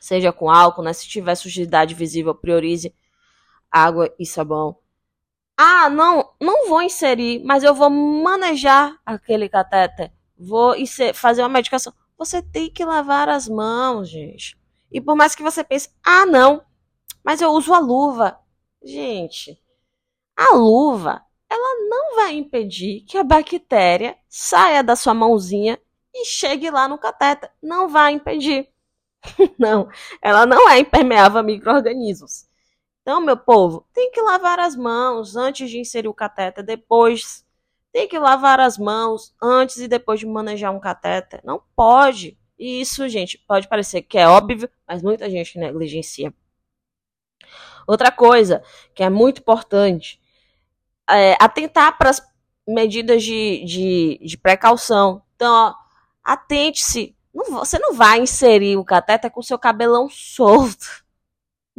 seja 0.00 0.32
com 0.32 0.50
álcool, 0.50 0.82
né? 0.82 0.92
Se 0.92 1.06
tiver 1.06 1.34
sujidade 1.34 1.94
visível, 1.94 2.34
priorize 2.34 2.94
água 3.70 4.12
e 4.18 4.24
sabão. 4.24 4.78
Ah, 5.62 5.90
não, 5.90 6.32
não 6.40 6.70
vou 6.70 6.80
inserir, 6.80 7.44
mas 7.44 7.62
eu 7.62 7.74
vou 7.74 7.90
manejar 7.90 8.98
aquele 9.04 9.46
catéter. 9.46 10.10
Vou 10.34 10.74
fazer 11.12 11.42
uma 11.42 11.50
medicação. 11.50 11.92
Você 12.16 12.40
tem 12.40 12.70
que 12.70 12.82
lavar 12.82 13.28
as 13.28 13.46
mãos, 13.46 14.08
gente. 14.08 14.58
E 14.90 15.02
por 15.02 15.14
mais 15.14 15.34
que 15.34 15.42
você 15.42 15.62
pense, 15.62 15.90
ah, 16.02 16.24
não, 16.24 16.62
mas 17.22 17.42
eu 17.42 17.50
uso 17.50 17.74
a 17.74 17.78
luva. 17.78 18.40
Gente, 18.82 19.62
a 20.34 20.56
luva, 20.56 21.22
ela 21.46 21.88
não 21.90 22.16
vai 22.16 22.36
impedir 22.36 23.02
que 23.02 23.18
a 23.18 23.22
bactéria 23.22 24.16
saia 24.30 24.82
da 24.82 24.96
sua 24.96 25.12
mãozinha 25.12 25.78
e 26.14 26.24
chegue 26.24 26.70
lá 26.70 26.88
no 26.88 26.96
catéter. 26.96 27.50
Não 27.62 27.86
vai 27.86 28.12
impedir. 28.14 28.66
não, 29.60 29.90
ela 30.22 30.46
não 30.46 30.70
é 30.70 30.78
impermeável 30.78 31.40
a 31.40 31.42
micro-organismos. 31.42 32.48
Então, 33.10 33.20
meu 33.20 33.36
povo, 33.36 33.84
tem 33.92 34.12
que 34.12 34.22
lavar 34.22 34.60
as 34.60 34.76
mãos 34.76 35.34
antes 35.34 35.68
de 35.68 35.80
inserir 35.80 36.06
o 36.06 36.14
cateter, 36.14 36.62
depois 36.62 37.44
tem 37.92 38.06
que 38.06 38.16
lavar 38.16 38.60
as 38.60 38.78
mãos 38.78 39.34
antes 39.42 39.78
e 39.78 39.88
depois 39.88 40.20
de 40.20 40.26
manejar 40.26 40.70
um 40.70 40.78
cateter. 40.78 41.40
Não 41.42 41.60
pode. 41.74 42.38
E 42.56 42.80
isso, 42.80 43.08
gente, 43.08 43.36
pode 43.48 43.66
parecer 43.66 44.02
que 44.02 44.16
é 44.16 44.28
óbvio, 44.28 44.70
mas 44.86 45.02
muita 45.02 45.28
gente 45.28 45.58
negligencia. 45.58 46.32
Outra 47.84 48.12
coisa 48.12 48.62
que 48.94 49.02
é 49.02 49.10
muito 49.10 49.40
importante 49.40 50.20
é 51.10 51.36
atentar 51.40 51.98
para 51.98 52.10
as 52.10 52.22
medidas 52.64 53.24
de, 53.24 53.64
de, 53.64 54.20
de 54.22 54.38
precaução. 54.38 55.20
Então, 55.34 55.74
atente-se. 56.22 57.16
Você 57.34 57.76
não 57.80 57.92
vai 57.92 58.20
inserir 58.20 58.76
o 58.76 58.84
cateter 58.84 59.32
com 59.32 59.42
seu 59.42 59.58
cabelão 59.58 60.06
solto. 60.14 61.09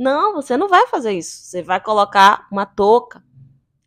Não, 0.01 0.33
você 0.33 0.57
não 0.57 0.67
vai 0.67 0.87
fazer 0.87 1.11
isso. 1.11 1.45
Você 1.45 1.61
vai 1.61 1.79
colocar 1.79 2.47
uma 2.51 2.65
touca. 2.65 3.23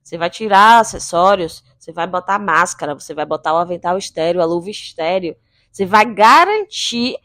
Você 0.00 0.16
vai 0.16 0.30
tirar 0.30 0.78
acessórios. 0.78 1.64
Você 1.76 1.90
vai 1.90 2.06
botar 2.06 2.38
máscara. 2.38 2.94
Você 2.94 3.12
vai 3.12 3.26
botar 3.26 3.52
o 3.52 3.56
avental 3.56 3.98
estéreo, 3.98 4.40
a 4.40 4.44
luva 4.44 4.70
estéreo. 4.70 5.34
Você 5.72 5.84
vai 5.84 6.04
garantir 6.14 7.16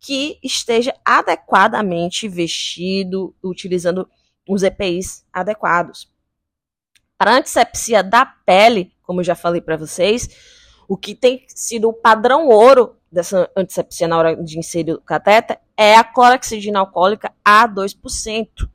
que 0.00 0.40
esteja 0.42 0.92
adequadamente 1.04 2.26
vestido, 2.26 3.32
utilizando 3.40 4.10
os 4.48 4.64
EPIs 4.64 5.24
adequados. 5.32 6.12
Para 7.16 7.36
antisepsia 7.36 8.02
da 8.02 8.26
pele, 8.26 8.92
como 9.02 9.20
eu 9.20 9.24
já 9.24 9.36
falei 9.36 9.60
para 9.60 9.76
vocês, 9.76 10.28
o 10.88 10.96
que 10.96 11.14
tem 11.14 11.46
sido 11.46 11.88
o 11.88 11.92
padrão 11.92 12.48
ouro 12.48 12.96
dessa 13.12 13.50
antisepsia 13.54 14.08
na 14.08 14.16
hora 14.16 14.36
de 14.42 14.58
inserir 14.58 14.94
o 14.94 15.00
cateter 15.00 15.60
é 15.76 15.94
a 15.94 16.02
clorexidina 16.02 16.80
alcoólica 16.80 17.32
a 17.44 17.68
2%. 17.68 18.68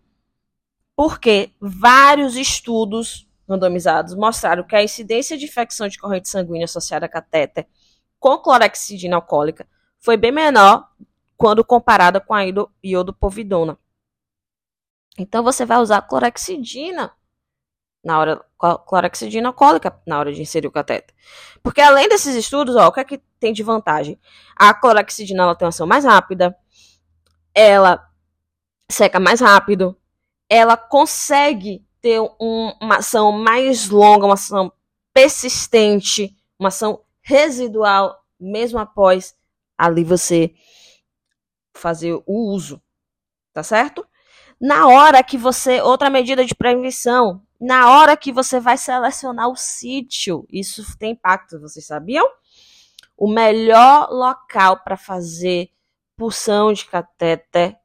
Porque 0.95 1.51
vários 1.59 2.35
estudos 2.35 3.27
randomizados 3.49 4.13
mostraram 4.15 4.63
que 4.63 4.75
a 4.75 4.83
incidência 4.83 5.37
de 5.37 5.45
infecção 5.45 5.87
de 5.87 5.97
corrente 5.97 6.29
sanguínea 6.29 6.65
associada 6.65 7.05
a 7.05 7.09
catéter 7.09 7.67
com 8.19 8.37
clorexidina 8.37 9.15
alcoólica 9.15 9.67
foi 9.99 10.17
bem 10.17 10.31
menor 10.31 10.87
quando 11.35 11.63
comparada 11.63 12.19
com 12.19 12.33
a 12.33 12.41
iodopovidona. 12.83 13.77
Então 15.17 15.43
você 15.43 15.65
vai 15.65 15.79
usar 15.79 16.01
clorexidina 16.03 17.11
na 18.03 18.19
hora 18.19 18.45
clorexidina 18.85 19.49
alcoólica 19.49 19.99
na 20.05 20.19
hora 20.19 20.33
de 20.33 20.41
inserir 20.41 20.67
o 20.67 20.71
cateter. 20.71 21.13
Porque 21.61 21.81
além 21.81 22.07
desses 22.07 22.35
estudos, 22.35 22.75
ó, 22.75 22.87
o 22.87 22.91
que 22.91 22.99
é 22.99 23.03
que 23.03 23.21
tem 23.39 23.53
de 23.53 23.63
vantagem? 23.63 24.19
A 24.55 24.73
clorexidina 24.73 25.43
ela 25.43 25.55
tem 25.55 25.65
uma 25.65 25.69
ação 25.69 25.85
mais 25.85 26.05
rápida, 26.05 26.57
ela 27.53 28.07
seca 28.89 29.19
mais 29.19 29.41
rápido, 29.41 29.97
ela 30.49 30.77
consegue 30.77 31.85
ter 32.01 32.19
um, 32.21 32.73
uma 32.81 32.97
ação 32.97 33.31
mais 33.31 33.89
longa, 33.89 34.25
uma 34.25 34.35
ação 34.35 34.71
persistente, 35.13 36.35
uma 36.57 36.69
ação 36.69 37.01
residual, 37.21 38.23
mesmo 38.39 38.79
após 38.79 39.35
ali 39.77 40.03
você 40.03 40.53
fazer 41.75 42.13
o 42.13 42.51
uso, 42.51 42.81
tá 43.53 43.61
certo? 43.61 44.07
Na 44.59 44.87
hora 44.87 45.23
que 45.23 45.37
você, 45.37 45.81
outra 45.81 46.09
medida 46.09 46.43
de 46.45 46.55
prevenção, 46.55 47.41
na 47.59 47.91
hora 47.91 48.15
que 48.15 48.31
você 48.31 48.59
vai 48.59 48.77
selecionar 48.77 49.49
o 49.49 49.55
sítio, 49.55 50.45
isso 50.51 50.83
tem 50.97 51.11
impacto, 51.11 51.59
vocês 51.59 51.85
sabiam? 51.85 52.27
O 53.15 53.27
melhor 53.27 54.09
local 54.11 54.83
para 54.83 54.95
fazer 54.95 55.69
pulsão 56.15 56.71
de 56.71 56.85
catéter 56.85 57.77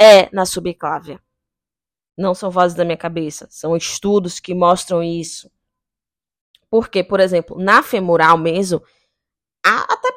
é 0.00 0.28
na 0.34 0.44
subclávia. 0.44 1.20
Não 2.16 2.34
são 2.34 2.50
vozes 2.50 2.76
da 2.76 2.84
minha 2.84 2.96
cabeça, 2.96 3.46
são 3.50 3.76
estudos 3.76 4.40
que 4.40 4.54
mostram 4.54 5.02
isso. 5.02 5.50
Porque, 6.68 7.04
por 7.04 7.20
exemplo, 7.20 7.56
na 7.58 7.82
femoral 7.82 8.36
mesmo, 8.36 8.82
até 9.62 10.08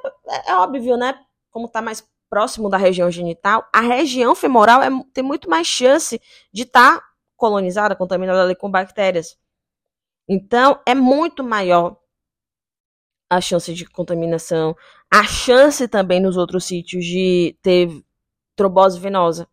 é 0.47 0.55
óbvio, 0.55 0.97
né? 0.97 1.19
Como 1.51 1.65
está 1.65 1.81
mais 1.81 2.07
próximo 2.29 2.69
da 2.69 2.77
região 2.77 3.09
genital, 3.09 3.67
a 3.73 3.81
região 3.81 4.35
femoral 4.35 4.83
é, 4.83 4.89
tem 5.13 5.23
muito 5.23 5.49
mais 5.49 5.67
chance 5.67 6.21
de 6.53 6.61
estar 6.63 6.99
tá 6.99 7.08
colonizada, 7.39 7.95
contaminada 7.95 8.43
ali 8.43 8.55
com 8.55 8.69
bactérias. 8.69 9.37
Então, 10.27 10.79
é 10.85 10.93
muito 10.93 11.43
maior 11.43 11.97
a 13.29 13.39
chance 13.39 13.73
de 13.73 13.85
contaminação, 13.85 14.75
a 15.09 15.23
chance 15.23 15.87
também 15.87 16.19
nos 16.19 16.35
outros 16.37 16.65
sítios 16.65 17.05
de 17.05 17.57
ter 17.61 17.89
trombose 18.55 18.99
venosa. 18.99 19.47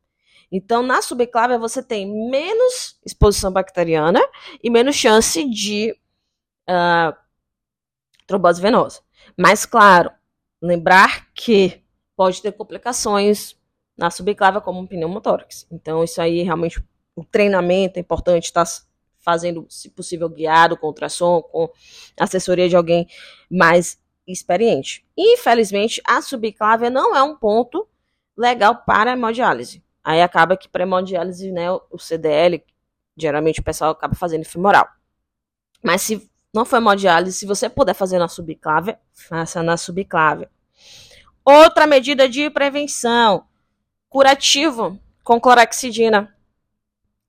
Então, 0.50 0.82
na 0.82 1.00
subclávia, 1.00 1.58
você 1.58 1.82
tem 1.82 2.06
menos 2.30 2.98
exposição 3.04 3.52
bacteriana 3.52 4.20
e 4.62 4.70
menos 4.70 4.96
chance 4.96 5.48
de 5.48 5.92
uh, 6.68 7.16
trombose 8.26 8.60
venosa. 8.60 9.00
Mas, 9.36 9.64
claro, 9.66 10.10
lembrar 10.60 11.32
que 11.32 11.82
pode 12.16 12.40
ter 12.42 12.52
complicações 12.52 13.56
na 13.96 14.10
subclávia, 14.10 14.60
como 14.60 14.80
um 14.80 14.86
pneumotórax. 14.86 15.66
Então, 15.70 16.04
isso 16.04 16.20
aí 16.20 16.42
realmente 16.42 16.82
o 17.16 17.24
treinamento 17.24 17.98
é 17.98 18.00
importante, 18.00 18.44
estar 18.44 18.64
tá 18.64 18.70
fazendo, 19.18 19.66
se 19.68 19.88
possível, 19.88 20.28
guiado 20.28 20.76
com 20.76 20.86
ultrassom, 20.86 21.42
com 21.42 21.68
assessoria 22.20 22.68
de 22.68 22.76
alguém 22.76 23.08
mais 23.50 23.98
experiente. 24.28 25.04
Infelizmente, 25.16 26.00
a 26.06 26.20
subclávia 26.20 26.90
não 26.90 27.16
é 27.16 27.22
um 27.22 27.34
ponto 27.34 27.88
legal 28.36 28.84
para 28.84 29.12
hemodiálise. 29.12 29.82
Aí 30.04 30.22
acaba 30.22 30.56
que 30.56 30.68
para 30.68 30.84
hemodiálise, 30.84 31.50
né, 31.50 31.72
o 31.72 31.98
CDL, 31.98 32.62
geralmente 33.16 33.60
o 33.60 33.64
pessoal 33.64 33.92
acaba 33.92 34.14
fazendo 34.14 34.44
femoral. 34.44 34.86
Mas 35.82 36.02
se 36.02 36.30
não 36.54 36.64
for 36.64 36.76
hemodiálise, 36.76 37.36
se 37.36 37.46
você 37.46 37.68
puder 37.68 37.94
fazer 37.94 38.18
na 38.18 38.28
subclávia, 38.28 39.00
faça 39.12 39.62
na 39.62 39.76
subclávia. 39.76 40.50
Outra 41.44 41.86
medida 41.86 42.28
de 42.28 42.50
prevenção, 42.50 43.46
curativo 44.08 44.98
com 45.24 45.40
clorexidina 45.40 46.35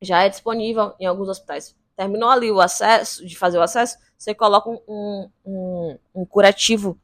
já 0.01 0.23
é 0.23 0.29
disponível 0.29 0.93
em 0.99 1.05
alguns 1.05 1.29
hospitais. 1.29 1.75
Terminou 1.95 2.29
ali 2.29 2.51
o 2.51 2.59
acesso, 2.59 3.25
de 3.25 3.37
fazer 3.37 3.57
o 3.57 3.61
acesso, 3.61 3.97
você 4.17 4.33
coloca 4.33 4.69
um, 4.69 5.29
um, 5.45 5.97
um 6.13 6.25
curativo 6.25 6.99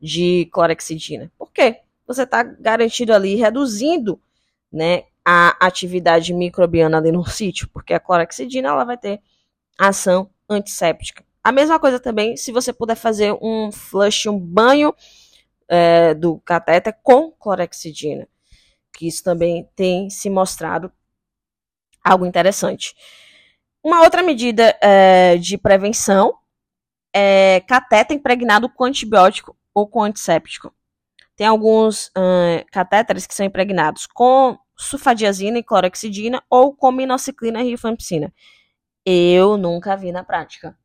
de 0.00 0.48
clorexidina. 0.52 1.30
Por 1.38 1.52
quê? 1.52 1.80
Você 2.06 2.22
está 2.22 2.42
garantido 2.42 3.12
ali, 3.12 3.34
reduzindo 3.34 4.20
né, 4.70 5.04
a 5.24 5.56
atividade 5.66 6.32
microbiana 6.32 6.98
ali 6.98 7.10
no 7.10 7.24
sítio, 7.26 7.68
porque 7.72 7.94
a 7.94 8.00
clorexidina 8.00 8.68
ela 8.68 8.84
vai 8.84 8.96
ter 8.96 9.20
ação 9.78 10.30
antisséptica. 10.48 11.24
A 11.42 11.50
mesma 11.50 11.78
coisa 11.78 11.98
também 11.98 12.36
se 12.36 12.52
você 12.52 12.72
puder 12.72 12.96
fazer 12.96 13.36
um 13.40 13.70
flush, 13.72 14.28
um 14.28 14.38
banho 14.38 14.94
é, 15.68 16.14
do 16.14 16.38
catéter 16.38 16.96
com 17.02 17.30
clorexidina, 17.32 18.28
que 18.92 19.06
isso 19.06 19.22
também 19.22 19.68
tem 19.74 20.08
se 20.10 20.30
mostrado 20.30 20.92
algo 22.06 22.24
interessante. 22.24 22.94
Uma 23.82 24.02
outra 24.02 24.22
medida 24.22 24.76
é, 24.80 25.36
de 25.36 25.58
prevenção 25.58 26.38
é 27.14 27.60
catéter 27.66 28.16
impregnado 28.16 28.68
com 28.68 28.84
antibiótico 28.84 29.56
ou 29.74 29.86
com 29.86 30.02
antisséptico. 30.02 30.72
Tem 31.34 31.46
alguns 31.46 32.08
uh, 32.08 32.64
catéteres 32.72 33.26
que 33.26 33.34
são 33.34 33.44
impregnados 33.44 34.06
com 34.06 34.58
sulfadiazina 34.76 35.58
e 35.58 35.62
clorexidina 35.62 36.42
ou 36.48 36.74
com 36.74 36.90
minociclina 36.90 37.62
e 37.62 37.70
rifampicina. 37.70 38.32
Eu 39.04 39.56
nunca 39.56 39.96
vi 39.96 40.12
na 40.12 40.24
prática. 40.24 40.76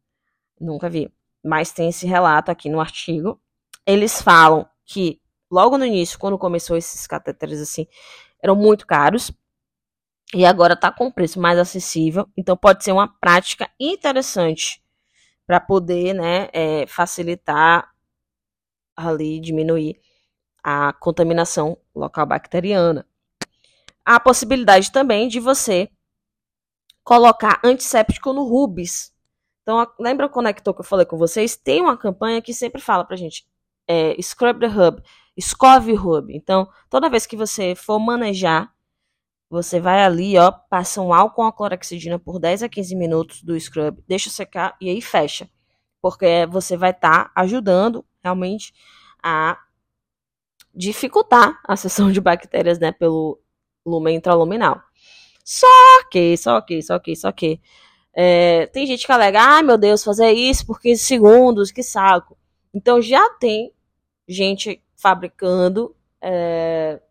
Nunca 0.59 0.89
vi. 0.89 1.11
Mas 1.43 1.71
tem 1.71 1.89
esse 1.89 2.05
relato 2.05 2.51
aqui 2.51 2.69
no 2.69 2.79
artigo. 2.79 3.39
Eles 3.85 4.21
falam 4.21 4.67
que 4.85 5.21
logo 5.49 5.77
no 5.77 5.85
início, 5.85 6.19
quando 6.19 6.37
começou 6.37 6.77
esses 6.77 7.07
catéteres 7.07 7.59
assim, 7.59 7.87
eram 8.41 8.55
muito 8.55 8.85
caros 8.85 9.31
e 10.33 10.45
agora 10.45 10.73
está 10.73 10.91
com 10.91 11.11
preço 11.11 11.39
mais 11.39 11.57
acessível. 11.59 12.27
Então 12.37 12.55
pode 12.55 12.83
ser 12.83 12.91
uma 12.91 13.07
prática 13.07 13.69
interessante 13.79 14.81
para 15.45 15.59
poder 15.59 16.13
né, 16.13 16.49
é, 16.53 16.85
facilitar 16.87 17.91
ali, 18.95 19.39
diminuir 19.39 19.99
a 20.63 20.93
contaminação 20.93 21.77
local 21.93 22.25
bacteriana. 22.25 23.05
Há 24.05 24.15
a 24.15 24.19
possibilidade 24.19 24.91
também 24.91 25.27
de 25.27 25.39
você 25.39 25.89
colocar 27.03 27.59
antisséptico 27.63 28.31
no 28.33 28.43
rubis. 28.47 29.13
Então, 29.61 29.85
lembra 29.99 30.25
o 30.25 30.29
conector 30.29 30.73
que 30.73 30.81
eu 30.81 30.85
falei 30.85 31.05
com 31.05 31.17
vocês? 31.17 31.55
Tem 31.55 31.81
uma 31.81 31.97
campanha 31.97 32.41
que 32.41 32.53
sempre 32.53 32.81
fala 32.81 33.05
pra 33.05 33.15
gente, 33.15 33.45
é, 33.87 34.19
scrub 34.21 34.59
the 34.59 34.67
hub, 34.67 35.03
escove 35.35 35.93
o 35.93 35.95
hub. 35.95 36.35
Então, 36.35 36.67
toda 36.89 37.09
vez 37.09 37.25
que 37.25 37.35
você 37.35 37.75
for 37.75 37.99
manejar 37.99 38.73
você 39.51 39.81
vai 39.81 40.01
ali, 40.01 40.37
ó, 40.37 40.49
passa 40.49 41.01
um 41.01 41.13
álcool 41.13 41.43
a 41.43 41.51
clorexidina 41.51 42.17
por 42.17 42.39
10 42.39 42.63
a 42.63 42.69
15 42.69 42.95
minutos 42.95 43.43
do 43.43 43.59
scrub, 43.59 44.01
deixa 44.07 44.29
secar 44.29 44.77
e 44.79 44.89
aí 44.89 45.01
fecha. 45.01 45.49
Porque 46.01 46.47
você 46.49 46.77
vai 46.77 46.91
estar 46.91 47.25
tá 47.25 47.31
ajudando 47.35 48.05
realmente 48.23 48.73
a 49.21 49.59
dificultar 50.73 51.59
a 51.67 51.75
seção 51.75 52.09
de 52.09 52.21
bactérias, 52.21 52.79
né, 52.79 52.93
pelo 52.93 53.41
lumen 53.85 54.15
intraluminal. 54.15 54.81
Só 55.43 55.67
que, 56.09 56.37
só 56.37 56.61
que, 56.61 56.81
só 56.81 56.97
que, 56.97 57.13
só 57.13 57.29
que. 57.33 57.59
É, 58.13 58.67
tem 58.67 58.87
gente 58.87 59.05
que 59.05 59.11
alega, 59.11 59.41
ai 59.41 59.59
ah, 59.59 59.63
meu 59.63 59.77
Deus, 59.77 60.01
fazer 60.01 60.31
isso 60.31 60.65
por 60.65 60.79
15 60.79 61.03
segundos, 61.03 61.71
que 61.71 61.83
saco. 61.83 62.37
Então 62.73 63.01
já 63.01 63.29
tem 63.31 63.73
gente 64.27 64.81
fabricando 64.95 65.93
é, 66.21 67.01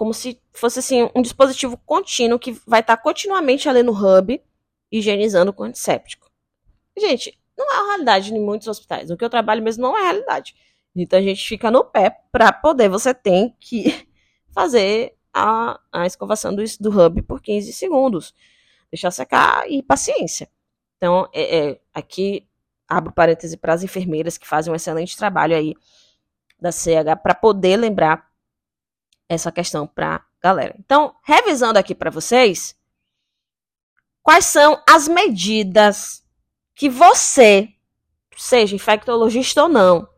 como 0.00 0.14
se 0.14 0.40
fosse 0.54 0.78
assim 0.78 1.10
um 1.14 1.20
dispositivo 1.20 1.76
contínuo 1.84 2.38
que 2.38 2.52
vai 2.66 2.80
estar 2.80 2.96
tá 2.96 3.02
continuamente 3.02 3.68
ali 3.68 3.82
no 3.82 3.92
hub 3.92 4.42
higienizando 4.90 5.52
com 5.52 5.64
antisséptico. 5.64 6.30
Gente, 6.98 7.38
não 7.54 7.70
é 7.70 7.76
a 7.76 7.86
realidade 7.88 8.34
em 8.34 8.40
muitos 8.40 8.66
hospitais. 8.66 9.10
O 9.10 9.16
que 9.18 9.22
eu 9.22 9.28
trabalho 9.28 9.62
mesmo 9.62 9.82
não 9.82 9.94
é 9.94 10.00
a 10.00 10.04
realidade. 10.04 10.56
Então 10.96 11.18
a 11.18 11.22
gente 11.22 11.46
fica 11.46 11.70
no 11.70 11.84
pé 11.84 12.18
para 12.32 12.50
poder, 12.50 12.88
você 12.88 13.12
tem 13.12 13.54
que 13.60 14.08
fazer 14.54 15.14
a, 15.34 15.78
a 15.92 16.06
escovação 16.06 16.54
do, 16.54 16.64
do 16.80 16.88
hub 16.88 17.20
por 17.20 17.42
15 17.42 17.70
segundos. 17.70 18.34
Deixar 18.90 19.10
secar 19.10 19.70
e 19.70 19.82
paciência. 19.82 20.48
Então, 20.96 21.28
é, 21.30 21.58
é, 21.58 21.80
aqui 21.92 22.48
abro 22.88 23.12
parêntese 23.12 23.58
para 23.58 23.74
as 23.74 23.82
enfermeiras 23.82 24.38
que 24.38 24.48
fazem 24.48 24.72
um 24.72 24.76
excelente 24.76 25.14
trabalho 25.14 25.54
aí 25.54 25.74
da 26.58 26.72
CH 26.72 27.20
para 27.22 27.34
poder 27.34 27.76
lembrar 27.76 28.29
essa 29.30 29.52
questão 29.52 29.86
para 29.86 30.26
galera. 30.42 30.74
Então, 30.80 31.14
revisando 31.22 31.78
aqui 31.78 31.94
para 31.94 32.10
vocês, 32.10 32.74
quais 34.20 34.44
são 34.46 34.82
as 34.88 35.06
medidas 35.06 36.24
que 36.74 36.88
você, 36.88 37.68
seja 38.36 38.74
infectologista 38.74 39.62
ou 39.62 39.68
não, 39.68 40.08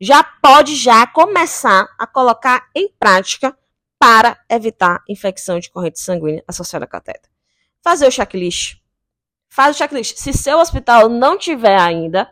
já 0.00 0.24
pode 0.24 0.74
já 0.74 1.06
começar 1.06 1.88
a 1.96 2.06
colocar 2.06 2.68
em 2.74 2.88
prática 2.98 3.56
para 3.96 4.36
evitar 4.48 5.04
infecção 5.08 5.60
de 5.60 5.70
corrente 5.70 6.00
sanguínea 6.00 6.42
associada 6.48 6.84
a 6.84 6.88
catéter. 6.88 7.30
Fazer 7.82 8.08
o 8.08 8.12
checklist. 8.12 8.80
Faz 9.48 9.76
o 9.76 9.78
checklist. 9.78 10.16
Se 10.16 10.32
seu 10.32 10.58
hospital 10.58 11.08
não 11.08 11.38
tiver 11.38 11.78
ainda, 11.78 12.28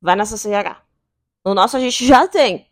vai 0.00 0.14
nessa 0.14 0.36
CIH. 0.36 0.80
No 1.44 1.54
nosso 1.54 1.76
a 1.76 1.80
gente 1.80 2.06
já 2.06 2.28
tem. 2.28 2.68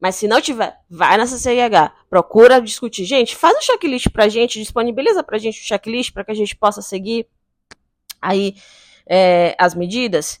Mas 0.00 0.14
se 0.14 0.28
não 0.28 0.40
tiver, 0.40 0.78
vai 0.88 1.16
nessa 1.16 1.36
CIH. 1.36 1.92
Procura 2.08 2.60
discutir. 2.60 3.04
Gente, 3.04 3.34
faz 3.34 3.56
um 3.56 3.60
checklist 3.60 4.08
pra 4.10 4.28
gente, 4.28 4.60
disponibiliza 4.60 5.22
pra 5.22 5.38
gente 5.38 5.58
o 5.58 5.62
um 5.62 5.66
checklist 5.66 6.12
para 6.12 6.24
que 6.24 6.30
a 6.30 6.34
gente 6.34 6.54
possa 6.54 6.80
seguir 6.80 7.26
aí 8.22 8.54
é, 9.06 9.56
as 9.58 9.74
medidas. 9.74 10.40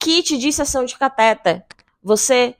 Kit 0.00 0.36
de 0.36 0.52
sessão 0.52 0.84
de 0.84 0.96
catéter. 0.96 1.64
Você 2.02 2.56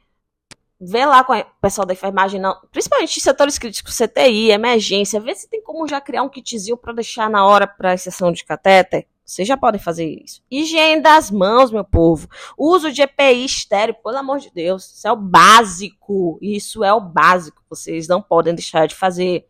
vê 0.80 1.04
lá 1.04 1.24
com 1.24 1.36
o 1.36 1.44
pessoal 1.60 1.86
da 1.86 1.92
enfermagem, 1.92 2.40
não, 2.40 2.56
principalmente 2.70 3.20
setores 3.20 3.58
críticos, 3.58 3.96
CTI, 3.96 4.50
emergência, 4.50 5.20
vê 5.20 5.34
se 5.34 5.48
tem 5.48 5.60
como 5.60 5.88
já 5.88 6.00
criar 6.00 6.22
um 6.22 6.28
kitzinho 6.28 6.76
para 6.76 6.92
deixar 6.92 7.28
na 7.28 7.44
hora 7.44 7.66
para 7.66 7.96
sessão 7.96 8.30
de 8.30 8.44
catéter. 8.44 9.06
Vocês 9.28 9.46
já 9.46 9.58
podem 9.58 9.78
fazer 9.78 10.06
isso. 10.06 10.42
Higiene 10.50 11.02
das 11.02 11.30
mãos, 11.30 11.70
meu 11.70 11.84
povo. 11.84 12.26
Uso 12.56 12.90
de 12.90 13.02
EPI 13.02 13.44
estéreo, 13.44 13.94
pelo 14.02 14.16
amor 14.16 14.38
de 14.38 14.50
Deus. 14.50 14.90
Isso 14.90 15.06
é 15.06 15.12
o 15.12 15.16
básico. 15.16 16.38
Isso 16.40 16.82
é 16.82 16.94
o 16.94 17.00
básico. 17.00 17.62
Vocês 17.68 18.08
não 18.08 18.22
podem 18.22 18.54
deixar 18.54 18.88
de 18.88 18.94
fazer. 18.94 19.46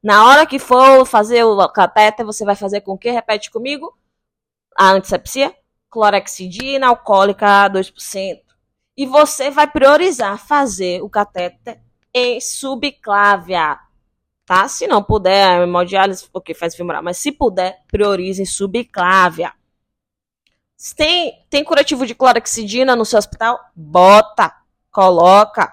Na 0.00 0.28
hora 0.28 0.46
que 0.46 0.60
for 0.60 1.04
fazer 1.04 1.42
o 1.42 1.68
catéter, 1.70 2.24
você 2.24 2.44
vai 2.44 2.54
fazer 2.54 2.82
com 2.82 2.92
o 2.92 2.98
quê? 2.98 3.10
Repete 3.10 3.50
comigo. 3.50 3.98
A 4.78 4.92
antisepsia. 4.92 5.52
Clorexidina 5.90 6.86
alcoólica 6.86 7.68
2%. 7.70 8.42
E 8.96 9.06
você 9.06 9.50
vai 9.50 9.66
priorizar 9.66 10.38
fazer 10.38 11.02
o 11.02 11.10
catéter 11.10 11.80
em 12.14 12.40
subclávia 12.40 13.76
tá? 14.46 14.68
Se 14.68 14.86
não 14.86 15.02
puder, 15.02 15.62
hemodiálise, 15.62 16.28
porque 16.32 16.54
faz 16.54 16.74
femoral, 16.74 17.02
mas 17.02 17.18
se 17.18 17.32
puder, 17.32 17.82
priorize 17.88 18.44
subclávia. 18.46 19.52
Tem, 20.96 21.44
tem 21.48 21.64
curativo 21.64 22.06
de 22.06 22.14
cloroxidina 22.14 22.94
no 22.94 23.04
seu 23.04 23.18
hospital? 23.18 23.58
Bota, 23.74 24.54
coloca, 24.90 25.72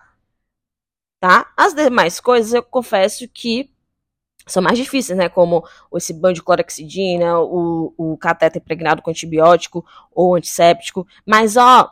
tá? 1.20 1.52
As 1.58 1.74
demais 1.74 2.20
coisas 2.20 2.54
eu 2.54 2.64
confesso 2.64 3.28
que 3.28 3.70
são 4.48 4.64
mais 4.64 4.78
difíceis, 4.78 5.18
né? 5.18 5.28
Como 5.30 5.66
esse 5.96 6.14
banho 6.14 6.36
de 6.36 6.44
cloroxidina, 6.44 7.40
o, 7.40 7.94
o 7.98 8.18
cateter 8.18 8.62
impregnado 8.62 9.02
com 9.02 9.12
antibiótico 9.12 9.86
ou 10.12 10.36
antisséptico. 10.36 11.06
Mas, 11.26 11.58
ó, 11.58 11.92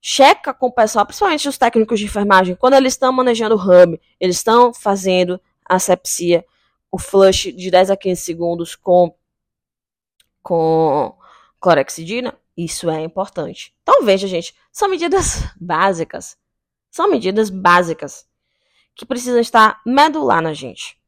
checa 0.00 0.52
com 0.52 0.66
o 0.66 0.72
pessoal, 0.72 1.06
principalmente 1.06 1.48
os 1.48 1.58
técnicos 1.58 1.98
de 1.98 2.06
enfermagem, 2.06 2.56
quando 2.56 2.74
eles 2.74 2.94
estão 2.94 3.12
manejando 3.12 3.56
o 3.56 3.58
hub, 3.58 4.00
eles 4.20 4.36
estão 4.36 4.72
fazendo 4.74 5.40
asepsia, 5.68 6.44
o 6.90 6.98
flush 6.98 7.52
de 7.52 7.70
10 7.70 7.90
a 7.90 7.96
15 7.96 8.22
segundos 8.22 8.74
com, 8.74 9.14
com 10.42 11.16
clorexidina, 11.60 12.38
isso 12.56 12.90
é 12.90 13.02
importante. 13.02 13.74
Então 13.82 14.04
veja, 14.04 14.26
gente, 14.26 14.54
são 14.72 14.88
medidas 14.88 15.42
básicas. 15.60 16.36
São 16.90 17.10
medidas 17.10 17.50
básicas 17.50 18.26
que 18.94 19.06
precisam 19.06 19.38
estar 19.38 19.80
medular 19.86 20.42
na 20.42 20.52
gente. 20.52 20.98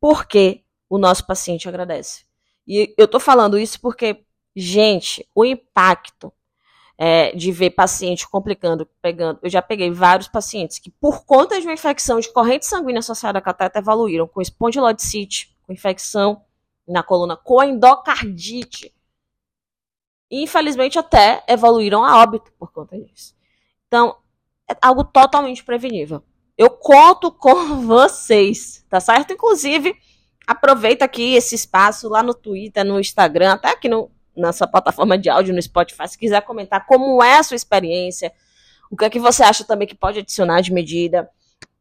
Porque 0.00 0.64
o 0.88 0.98
nosso 0.98 1.26
paciente 1.26 1.68
agradece. 1.68 2.24
E 2.66 2.94
eu 2.98 3.08
tô 3.08 3.20
falando 3.20 3.58
isso 3.58 3.80
porque, 3.80 4.24
gente, 4.54 5.26
o 5.34 5.44
impacto 5.44 6.32
é, 7.02 7.34
de 7.34 7.50
ver 7.50 7.70
paciente 7.70 8.28
complicando, 8.28 8.86
pegando. 9.00 9.40
Eu 9.42 9.48
já 9.48 9.62
peguei 9.62 9.90
vários 9.90 10.28
pacientes 10.28 10.78
que, 10.78 10.90
por 10.90 11.24
conta 11.24 11.58
de 11.58 11.66
uma 11.66 11.72
infecção 11.72 12.20
de 12.20 12.30
corrente 12.30 12.66
sanguínea 12.66 12.98
associada 12.98 13.38
a 13.38 13.42
cateter, 13.42 13.80
evoluíram 13.80 14.28
com 14.28 14.42
espondilodicite, 14.42 15.56
com 15.66 15.72
infecção 15.72 16.44
na 16.86 17.02
coluna, 17.02 17.38
com 17.38 17.62
endocardite. 17.62 18.94
E, 20.30 20.42
infelizmente, 20.42 20.98
até 20.98 21.42
evoluíram 21.48 22.04
a 22.04 22.22
óbito 22.22 22.52
por 22.58 22.70
conta 22.70 23.00
disso. 23.00 23.34
Então, 23.88 24.18
é 24.70 24.76
algo 24.82 25.02
totalmente 25.02 25.64
prevenível. 25.64 26.22
Eu 26.56 26.68
conto 26.68 27.32
com 27.32 27.80
vocês, 27.80 28.84
tá 28.90 29.00
certo? 29.00 29.32
Inclusive, 29.32 29.96
aproveita 30.46 31.06
aqui 31.06 31.32
esse 31.32 31.54
espaço 31.54 32.10
lá 32.10 32.22
no 32.22 32.34
Twitter, 32.34 32.84
no 32.84 33.00
Instagram, 33.00 33.54
até 33.54 33.70
aqui 33.70 33.88
no, 33.88 34.10
na 34.40 34.52
sua 34.52 34.66
plataforma 34.66 35.18
de 35.18 35.28
áudio 35.28 35.54
no 35.54 35.62
Spotify, 35.62 36.08
se 36.08 36.18
quiser 36.18 36.42
comentar 36.42 36.86
como 36.86 37.22
é 37.22 37.38
a 37.38 37.42
sua 37.42 37.56
experiência, 37.56 38.32
o 38.90 38.96
que 38.96 39.04
é 39.04 39.10
que 39.10 39.18
você 39.18 39.42
acha 39.42 39.64
também 39.64 39.86
que 39.86 39.94
pode 39.94 40.18
adicionar 40.18 40.60
de 40.60 40.72
medida, 40.72 41.28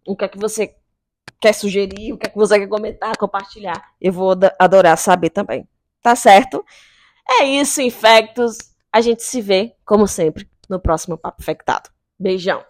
o 0.05 0.15
que 0.15 0.25
é 0.25 0.27
que 0.27 0.37
você 0.37 0.75
quer 1.39 1.53
sugerir, 1.53 2.13
o 2.13 2.17
que 2.17 2.27
é 2.27 2.29
que 2.29 2.37
você 2.37 2.59
quer 2.59 2.67
comentar, 2.67 3.17
compartilhar. 3.17 3.81
Eu 3.99 4.11
vou 4.11 4.35
adorar 4.59 4.97
saber 4.97 5.29
também. 5.29 5.67
Tá 6.01 6.15
certo? 6.15 6.63
É 7.27 7.43
isso, 7.43 7.81
infectos. 7.81 8.57
A 8.91 9.01
gente 9.01 9.23
se 9.23 9.41
vê, 9.41 9.75
como 9.85 10.07
sempre, 10.07 10.49
no 10.69 10.79
próximo 10.79 11.17
Papo 11.17 11.41
Infectado. 11.41 11.89
Beijão. 12.17 12.63